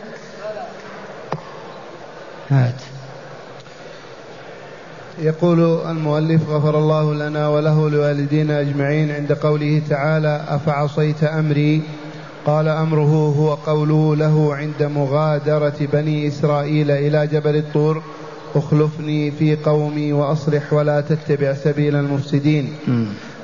هات. 2.51 2.75
يقول 5.19 5.81
المؤلف 5.91 6.49
غفر 6.49 6.79
الله 6.79 7.15
لنا 7.15 7.49
وله 7.49 7.91
لوالدينا 7.91 8.61
أجمعين 8.61 9.11
عند 9.11 9.33
قوله 9.33 9.83
تعالى 9.91 10.45
أفعصيت 10.49 11.25
أمري؟ 11.25 11.83
قال 12.47 12.69
أمره 12.69 13.35
هو 13.39 13.55
قوله 13.55 14.17
له 14.17 14.55
عند 14.55 14.83
مغادرة 14.83 15.75
بني 15.93 16.29
إسرائيل 16.29 16.91
إلى 16.91 17.27
جبل 17.27 17.57
الطور 17.57 18.03
اخلفني 18.55 19.31
في 19.31 19.57
قومي 19.57 20.13
وأصلح 20.13 20.73
ولا 20.73 21.01
تتبع 21.01 21.55
سبيل 21.55 21.97
المفسدين. 21.97 22.73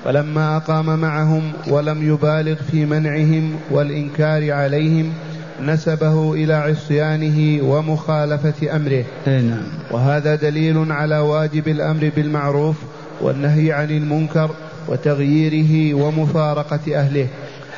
فلما 0.04 0.56
أقام 0.56 0.98
معهم 0.98 1.52
ولم 1.68 2.12
يبالغ 2.12 2.54
في 2.70 2.84
منعهم 2.84 3.56
والإنكار 3.70 4.52
عليهم 4.52 5.12
نسبه 5.60 6.34
إلى 6.34 6.54
عصيانه 6.54 7.62
ومخالفة 7.62 8.76
أمره. 8.76 9.04
نعم. 9.26 9.62
وهذا 9.90 10.34
دليل 10.34 10.92
على 10.92 11.18
واجب 11.18 11.68
الأمر 11.68 12.10
بالمعروف 12.16 12.76
والنهي 13.20 13.72
عن 13.72 13.90
المنكر 13.90 14.50
وتغييره 14.88 15.94
ومفارقة 15.94 16.96
أهله. 16.96 17.28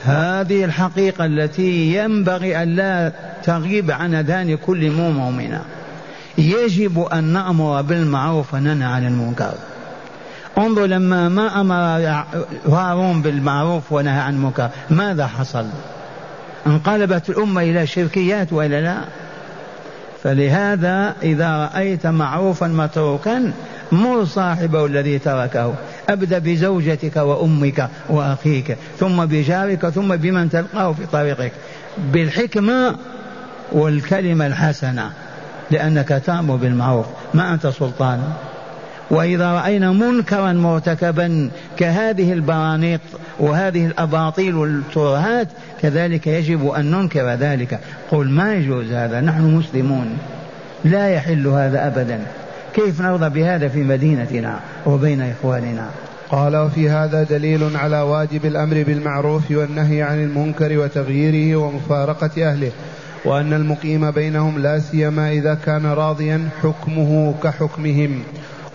هذه 0.04 0.64
الحقيقة 0.64 1.24
التي 1.24 1.96
ينبغي 1.96 2.62
أن 2.62 2.68
لا 2.68 3.12
تغيب 3.44 3.90
عن 3.90 4.14
أذهان 4.14 4.56
كل 4.56 4.90
مؤمن 4.90 5.58
يجب 6.38 7.00
أن 7.00 7.24
نأمر 7.24 7.82
بالمعروف 7.82 8.54
وننهى 8.54 8.88
عن 8.88 9.06
المنكر. 9.06 9.52
انظر 10.58 10.86
لما 10.86 11.28
ما 11.28 11.60
أمر 11.60 12.24
هارون 12.66 13.22
بالمعروف 13.22 13.92
ونهى 13.92 14.20
عن 14.20 14.34
المنكر. 14.34 14.70
ماذا 14.90 15.26
حصل؟ 15.26 15.66
انقلبت 16.66 17.30
الأمة 17.30 17.62
إلى 17.62 17.86
شركيات 17.86 18.52
وإلا 18.52 18.80
لا. 18.80 18.98
فلهذا 20.22 21.14
إذا 21.22 21.70
رأيت 21.74 22.06
معروفا 22.06 22.66
متروكا 22.66 23.52
مر 23.92 24.24
صاحبه 24.24 24.86
الذي 24.86 25.18
تركه. 25.18 25.74
أبدأ 26.08 26.38
بزوجتك 26.38 27.16
وأمك 27.16 27.88
وأخيك 28.08 28.76
ثم 28.98 29.26
بجارك 29.26 29.88
ثم 29.88 30.16
بمن 30.16 30.50
تلقاه 30.50 30.92
في 30.92 31.06
طريقك. 31.06 31.52
بالحكمة 31.98 32.96
والكلمة 33.72 34.46
الحسنة 34.46 35.10
لأنك 35.70 36.08
تأمر 36.26 36.56
بالمعروف 36.56 37.06
ما 37.34 37.54
أنت 37.54 37.66
سلطان. 37.66 38.32
وإذا 39.10 39.52
رأينا 39.52 39.92
منكرا 39.92 40.52
مرتكبا 40.52 41.50
كهذه 41.76 42.32
البرانيط 42.32 43.00
وهذه 43.38 43.86
الأباطيل 43.86 44.54
والترهات 44.54 45.48
كذلك 45.82 46.26
يجب 46.26 46.68
أن 46.68 46.90
ننكر 46.90 47.28
ذلك. 47.28 47.80
قل 48.10 48.30
ما 48.30 48.54
يجوز 48.54 48.92
هذا؟ 48.92 49.20
نحن 49.20 49.54
مسلمون. 49.54 50.18
لا 50.84 51.08
يحل 51.08 51.46
هذا 51.46 51.86
أبدا. 51.86 52.20
كيف 52.74 53.00
نرضى 53.00 53.28
بهذا 53.28 53.68
في 53.68 53.82
مدينتنا 53.82 54.60
وبين 54.86 55.22
إخواننا؟ 55.22 55.86
قال 56.30 56.56
وفي 56.56 56.90
هذا 56.90 57.22
دليل 57.22 57.76
على 57.76 58.00
واجب 58.00 58.44
الأمر 58.44 58.82
بالمعروف 58.82 59.50
والنهي 59.50 60.02
عن 60.02 60.24
المنكر 60.24 60.78
وتغييره 60.78 61.56
ومفارقة 61.56 62.50
أهله 62.50 62.70
وأن 63.24 63.52
المقيم 63.52 64.10
بينهم 64.10 64.58
لا 64.58 64.78
سيما 64.78 65.32
إذا 65.32 65.54
كان 65.54 65.86
راضيا 65.86 66.48
حكمه 66.62 67.34
كحكمهم. 67.42 68.22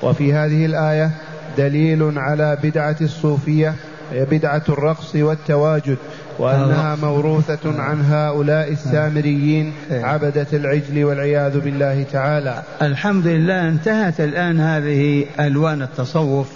وفي 0.05 0.33
هذه 0.33 0.65
الآية 0.65 1.11
دليل 1.57 2.13
على 2.17 2.57
بدعة 2.63 2.95
الصوفية 3.01 3.75
هي 4.11 4.25
بدعة 4.25 4.63
الرقص 4.69 5.15
والتواجد 5.15 5.97
وأنها 6.39 6.95
موروثة 6.95 7.81
عن 7.81 8.01
هؤلاء 8.01 8.71
السامريين 8.71 9.73
إيه. 9.91 10.05
عبدة 10.05 10.47
العجل 10.53 11.03
والعياذ 11.03 11.59
بالله 11.59 12.05
تعالى. 12.11 12.63
الحمد 12.81 13.27
لله 13.27 13.67
انتهت 13.69 14.21
الآن 14.21 14.59
هذه 14.59 15.25
ألوان 15.39 15.81
التصوف 15.81 16.47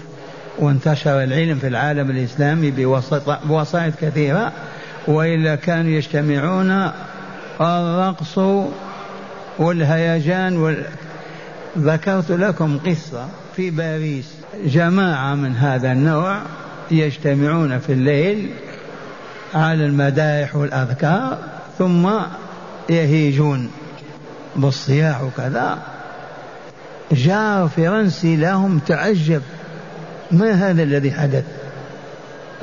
وانتشر 0.59 1.23
العلم 1.23 1.57
في 1.57 1.67
العالم 1.67 2.09
الإسلامي 2.09 2.71
بوسائط 3.47 3.93
كثيرة 4.01 4.51
وإلا 5.07 5.55
كانوا 5.55 5.91
يجتمعون 5.91 6.91
الرقص 7.61 8.39
والهيجان 9.59 10.57
وال... 10.57 10.83
ذكرت 11.77 12.31
لكم 12.31 12.79
قصة 12.85 13.27
في 13.55 13.69
باريس. 13.71 14.25
جماعة 14.65 15.35
من 15.35 15.55
هذا 15.55 15.91
النوع 15.91 16.41
يجتمعون 16.91 17.79
في 17.79 17.93
الليل 17.93 18.49
على 19.53 19.85
المدائح 19.85 20.55
والأذكار 20.55 21.37
ثم 21.77 22.09
يهيجون 22.89 23.71
بالصياح 24.55 25.23
وكذا. 25.23 25.79
جاء 27.11 27.67
فرنسي 27.67 28.35
لهم 28.35 28.79
تعجب 28.79 29.41
ما 30.31 30.51
هذا 30.51 30.83
الذي 30.83 31.11
حدث؟ 31.11 31.43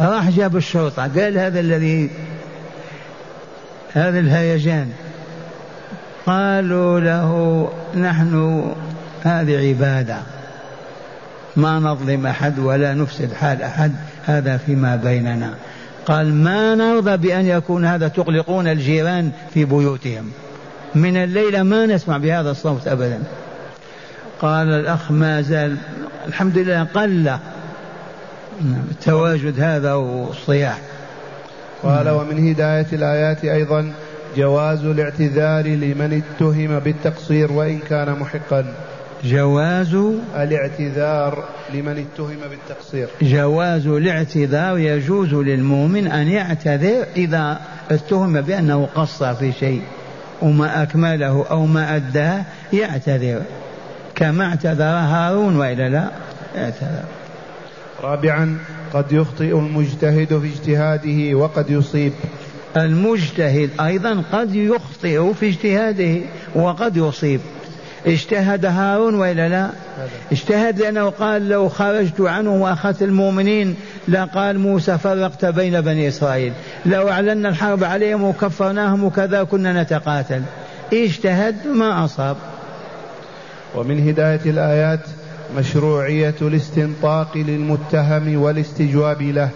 راح 0.00 0.30
جاب 0.30 0.56
الشرطة 0.56 1.02
قال 1.02 1.38
هذا 1.38 1.60
الذي 1.60 2.10
هذا 3.92 4.18
الهيجان. 4.18 4.92
قالوا 6.26 7.00
له 7.00 7.68
نحن 7.94 8.64
هذه 9.26 9.68
عبادة. 9.68 10.18
ما 11.56 11.78
نظلم 11.78 12.26
أحد 12.26 12.58
ولا 12.58 12.94
نفسد 12.94 13.32
حال 13.32 13.62
أحد. 13.62 13.92
هذا 14.24 14.56
فيما 14.56 14.96
بيننا. 14.96 15.54
قال 16.06 16.34
ما 16.34 16.74
نرضى 16.74 17.16
بأن 17.16 17.46
يكون 17.46 17.84
هذا 17.84 18.08
تقلقون 18.08 18.68
الجيران 18.68 19.30
في 19.54 19.64
بيوتهم. 19.64 20.30
من 20.94 21.16
الليلة 21.16 21.62
ما 21.62 21.86
نسمع 21.86 22.16
بهذا 22.16 22.50
الصوت 22.50 22.88
أبدا. 22.88 23.22
قال 24.40 24.68
الأخ 24.68 25.10
ما 25.10 25.42
زال 25.42 25.76
الحمد 26.26 26.58
لله 26.58 26.84
قل 26.84 27.38
التواجد 28.90 29.60
هذا 29.60 29.92
والصياح. 29.92 30.78
قال 31.82 32.08
ومن 32.08 32.48
هداية 32.48 32.86
الآيات 32.92 33.44
أيضا 33.44 33.92
جواز 34.36 34.84
الاعتذار 34.84 35.66
لمن 35.66 36.22
اتهم 36.22 36.78
بالتقصير 36.78 37.52
وإن 37.52 37.78
كان 37.78 38.18
محقا. 38.18 38.64
جواز 39.30 39.94
الاعتذار 40.36 41.44
لمن 41.74 41.98
اتهم 41.98 42.36
بالتقصير. 42.50 43.08
جواز 43.22 43.86
الاعتذار 43.86 44.78
يجوز 44.78 45.34
للمؤمن 45.34 46.06
أن 46.06 46.28
يعتذر 46.28 47.06
إذا 47.16 47.60
اتهم 47.90 48.40
بأنه 48.40 48.88
قصر 48.94 49.34
في 49.34 49.52
شيء 49.52 49.82
وما 50.42 50.82
أكمله 50.82 51.46
أو 51.50 51.66
ما 51.66 51.96
أداه 51.96 52.44
يعتذر. 52.72 53.42
كما 54.14 54.44
اعتذر 54.44 54.84
هارون 54.84 55.56
وإلا 55.56 55.88
لا 55.88 56.10
اعتذر. 56.56 57.04
رابعا 58.02 58.58
قد 58.92 59.12
يخطئ 59.12 59.58
المجتهد 59.58 60.38
في 60.38 60.46
اجتهاده 60.46 61.38
وقد 61.38 61.70
يصيب. 61.70 62.12
المجتهد 62.76 63.70
أيضا 63.80 64.22
قد 64.32 64.54
يخطئ 64.54 65.32
في 65.32 65.48
اجتهاده 65.48 66.20
وقد 66.54 66.96
يصيب. 66.96 67.40
اجتهد 68.06 68.64
هارون 68.66 69.14
وإلا 69.14 69.48
لا؟ 69.48 69.70
اجتهد 70.32 70.78
لأنه 70.80 71.10
قال 71.10 71.48
لو 71.48 71.68
خرجت 71.68 72.20
عنه 72.20 72.62
وأخذت 72.62 73.02
المؤمنين 73.02 73.74
لقال 74.08 74.58
موسى 74.58 74.98
فرقت 74.98 75.44
بين 75.44 75.80
بني 75.80 76.08
إسرائيل. 76.08 76.52
لو 76.86 77.08
اعلنا 77.08 77.48
الحرب 77.48 77.84
عليهم 77.84 78.24
وكفرناهم 78.24 79.04
وكذا 79.04 79.42
كنا 79.42 79.82
نتقاتل. 79.82 80.42
اجتهد 80.92 81.66
ما 81.66 82.04
أصاب. 82.04 82.36
ومن 83.74 84.08
هداية 84.08 84.40
الآيات 84.46 85.00
مشروعية 85.58 86.34
الاستنطاق 86.42 87.36
للمتهم 87.36 88.42
والاستجواب 88.42 89.22
له. 89.22 89.48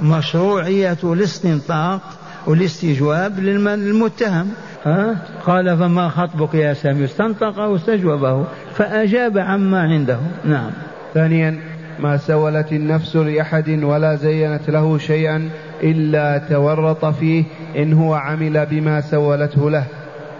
مشروعية 0.00 0.98
الاستنطاق 1.04 2.00
والاستجواب 2.46 3.40
للمتهم. 3.40 4.52
ها؟ 4.84 5.16
قال 5.46 5.78
فما 5.78 6.08
خطبك 6.08 6.54
يا 6.54 6.74
سامي؟ 6.74 7.04
استنطق 7.04 7.58
واستجوبه. 7.58 8.44
فأجاب 8.74 9.38
عما 9.38 9.80
عنده. 9.82 10.18
نعم. 10.44 10.70
ثانيا 11.14 11.60
ما 11.98 12.16
سولت 12.16 12.72
النفس 12.72 13.16
لأحد 13.16 13.82
ولا 13.82 14.14
زينت 14.14 14.70
له 14.70 14.98
شيئا 14.98 15.50
إلا 15.82 16.38
تورط 16.38 17.04
فيه 17.04 17.44
إن 17.76 17.92
هو 17.92 18.14
عمل 18.14 18.66
بما 18.66 19.00
سولته 19.00 19.70
له. 19.70 19.84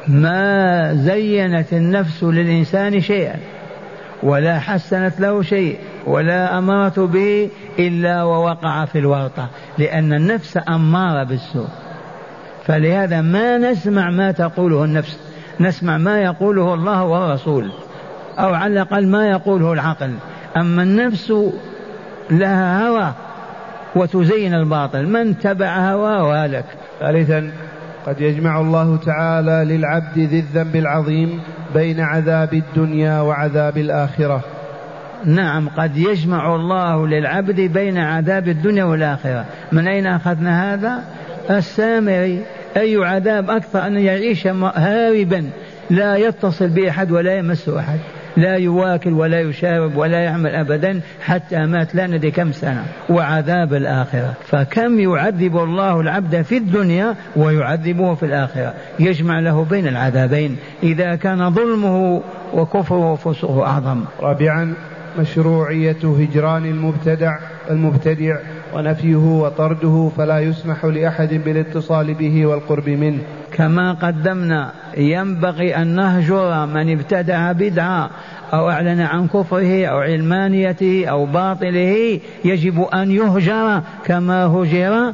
ما 0.09 0.95
زينت 0.95 1.72
النفس 1.72 2.24
للإنسان 2.24 3.01
شيئا 3.01 3.36
ولا 4.22 4.59
حسنت 4.59 5.20
له 5.20 5.42
شيء 5.42 5.78
ولا 6.07 6.59
أمرت 6.59 6.99
به 6.99 7.51
إلا 7.78 8.22
ووقع 8.22 8.84
في 8.84 8.99
الورطة. 8.99 9.49
لأن 9.78 10.12
النفس 10.12 10.59
أمارة 10.68 11.24
بالسوء. 11.24 11.68
فلهذا 12.67 13.21
ما 13.21 13.59
نسمع 13.59 14.11
ما 14.11 14.33
تقوله 14.33 14.85
النفس. 14.85 15.19
نسمع 15.61 15.99
ما 15.99 16.21
يقوله 16.21 16.75
الله 16.75 17.05
والرسول 17.05 17.73
أو 18.39 18.55
على 18.55 18.73
الأقل 18.73 19.07
ما 19.07 19.27
يقوله 19.27 19.73
العقل. 19.73 20.15
أما 20.57 20.83
النفس 20.83 21.33
لها 22.31 22.89
هوى 22.89 23.12
وتزين 23.97 24.55
الباطل. 24.55 25.07
من 25.07 25.39
تبع 25.39 25.77
هواه 25.77 26.47
هلك 26.47 26.65
ثالثا 27.01 27.51
قد 28.07 28.21
يجمع 28.21 28.61
الله 28.61 28.97
تعالى 28.97 29.77
للعبد 29.77 30.19
ذي 30.19 30.39
الذنب 30.39 30.77
العظيم 30.77 31.41
بين 31.75 32.01
عذاب 32.01 32.55
الدنيا 32.55 33.21
وعذاب 33.21 33.79
الآخرة. 33.79 34.41
نعم 35.25 35.69
قد 35.69 35.97
يجمع 35.97 36.55
الله 36.55 37.07
للعبد 37.07 37.61
بين 37.61 37.99
عذاب 37.99 38.49
الدنيا 38.49 38.85
والآخرة. 38.85 39.45
من 39.73 39.89
أين 39.89 40.07
أخذنا 40.07 40.75
هذا؟ 40.75 41.05
السامري 41.51 42.45
أي 42.76 42.97
عذاب 42.97 43.51
أكثر 43.51 43.86
أن 43.86 43.99
يعيش 43.99 44.47
هاربا 44.47 45.51
لا 45.90 46.16
يتصل 46.16 46.68
بأحد 46.68 47.11
ولا 47.11 47.34
يمس 47.34 47.68
أحد. 47.68 47.99
لا 48.36 48.57
يواكل 48.57 49.12
ولا 49.12 49.40
يشارب 49.40 49.97
ولا 49.97 50.18
يعمل 50.18 50.55
أبدا 50.55 51.01
حتى 51.20 51.59
مات. 51.66 51.95
لا 51.95 52.07
ندري 52.07 52.30
كم 52.30 52.53
سنة. 52.53 52.84
وعذاب 53.11 53.74
الآخرة. 53.74 54.34
فكم 54.47 55.01
يعذب 55.01 55.57
الله 55.57 56.01
العبد 56.01 56.42
في 56.42 56.57
الدنيا 56.57 57.14
ويعذبه 57.36 58.14
في 58.14 58.22
الآخرة. 58.22 58.74
يجمع 58.99 59.40
له 59.40 59.64
بين 59.64 59.88
العذابين. 59.88 60.57
إذا 60.82 61.14
كان 61.14 61.51
ظلمه 61.51 62.22
وكفره 62.55 63.12
وفسقه 63.12 63.66
أعظم. 63.66 64.05
رابعا 64.20 64.74
مشروعية 65.18 65.97
هجران 66.03 66.64
المبتدع 66.64 67.38
المبتدع 67.70 68.36
ونفيه 68.75 69.16
وطرده 69.16 70.11
فلا 70.16 70.39
يسمح 70.39 70.85
لأحد 70.85 71.35
بالاتصال 71.35 72.14
به 72.14 72.47
والقرب 72.47 72.89
منه. 72.89 73.18
كما 73.53 73.93
قدمنا 73.93 74.72
ينبغي 74.97 75.77
أن 75.77 75.87
نهجر 75.87 76.66
من 76.66 76.99
ابتدع 76.99 77.53
بدعة 77.53 78.11
أو 78.53 78.70
أعلن 78.70 79.01
عن 79.01 79.29
كفره 79.29 79.87
أو 79.87 79.99
علمانيته 79.99 81.07
أو 81.07 81.27
باطله 81.27 82.20
يجب 82.45 82.83
أن 82.95 83.11
يهجر 83.11 83.83
كما 84.05 84.45
هجر 84.45 85.12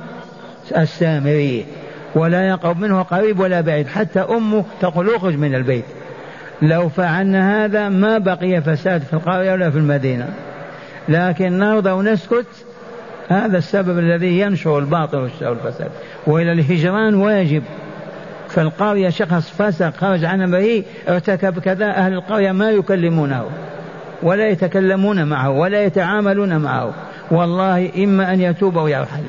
السامري. 0.77 1.67
ولا 2.15 2.49
يقرب 2.49 2.81
منه 2.81 3.03
قريب 3.03 3.41
ولا 3.41 3.61
بعيد 3.61 3.89
حتى 3.89 4.21
أمه 4.21 4.65
تقول 4.81 5.15
اخرج 5.15 5.37
من 5.37 5.55
البيت. 5.55 5.85
لو 6.63 6.89
فعلنا 6.89 7.65
هذا 7.65 7.89
ما 7.89 8.19
بقي 8.19 8.61
فساد 8.63 9.03
في 9.03 9.13
القرية 9.13 9.53
ولا 9.53 9.71
في 9.71 9.79
المدينة. 9.79 10.29
لكن 11.09 11.59
نرضى 11.59 11.91
ونسكت 11.91 12.47
هذا 13.31 13.59
السبب 13.59 13.99
الذي 13.99 14.41
ينشر 14.41 14.78
الباطل 14.78 15.18
والفساد. 15.43 15.91
وإلى 16.26 16.53
الهجران 16.53 17.14
واجب. 17.14 17.62
في 18.49 18.61
القرية 18.61 19.09
شخص 19.09 19.51
فسق 19.51 19.97
خرج 19.97 20.24
عن 20.24 20.43
أمره 20.43 20.83
ارتكب 21.09 21.59
كذا 21.59 21.87
أهل 21.87 22.12
القرية 22.12 22.53
ما 22.53 22.70
يكلمونه. 22.70 23.45
ولا 24.22 24.49
يتكلمون 24.49 25.28
معه 25.28 25.51
ولا 25.51 25.85
يتعاملون 25.85 26.57
معه. 26.57 26.95
والله 27.31 28.05
إما 28.05 28.33
أن 28.33 28.41
يتوب 28.41 28.78
أو 28.78 28.89
يرحل. 28.89 29.24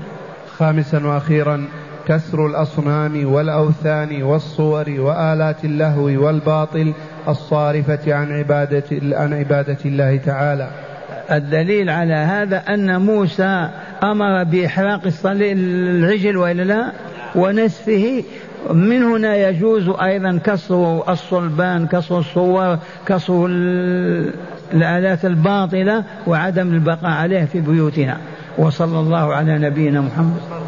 خامسا 0.58 1.06
وأخيرا 1.08 1.66
كسر 2.08 2.46
الأصنام 2.46 3.34
والأوثان 3.34 4.24
والصور 4.24 4.86
وآلات 4.90 5.66
اللهو 5.66 6.26
والباطل 6.26 6.94
الصارفة 7.28 8.14
عن 8.14 8.32
عبادة 8.32 8.84
عن 8.92 9.34
عبادة 9.34 9.78
الله 9.86 10.18
تعالى. 10.18 10.72
الدليل 11.32 11.90
على 11.90 12.14
هذا 12.14 12.58
أن 12.58 13.02
موسى 13.02 13.70
أمر 14.04 14.44
بإحراق 14.44 15.06
العجل 15.52 16.38
وإلا 16.38 16.64
لا؟ 16.64 16.92
ونسفه. 17.36 18.24
من 18.74 19.04
هنا 19.04 19.36
يجوز 19.36 19.90
أيضا 19.90 20.40
كسر 20.44 21.12
الصلبان 21.12 21.88
كسر 21.88 22.20
الصور 22.20 22.78
كسر 23.06 23.46
الآلات 24.74 25.26
الباطلة 25.26 26.04
وعدم 26.28 26.74
البقاء 26.74 27.12
عليه 27.12 27.46
في 27.46 27.62
بيوتنا. 27.62 28.18
وصلى 28.58 29.00
الله 29.00 29.34
على 29.34 29.58
نبينا 29.60 30.02
محمد. 30.02 30.62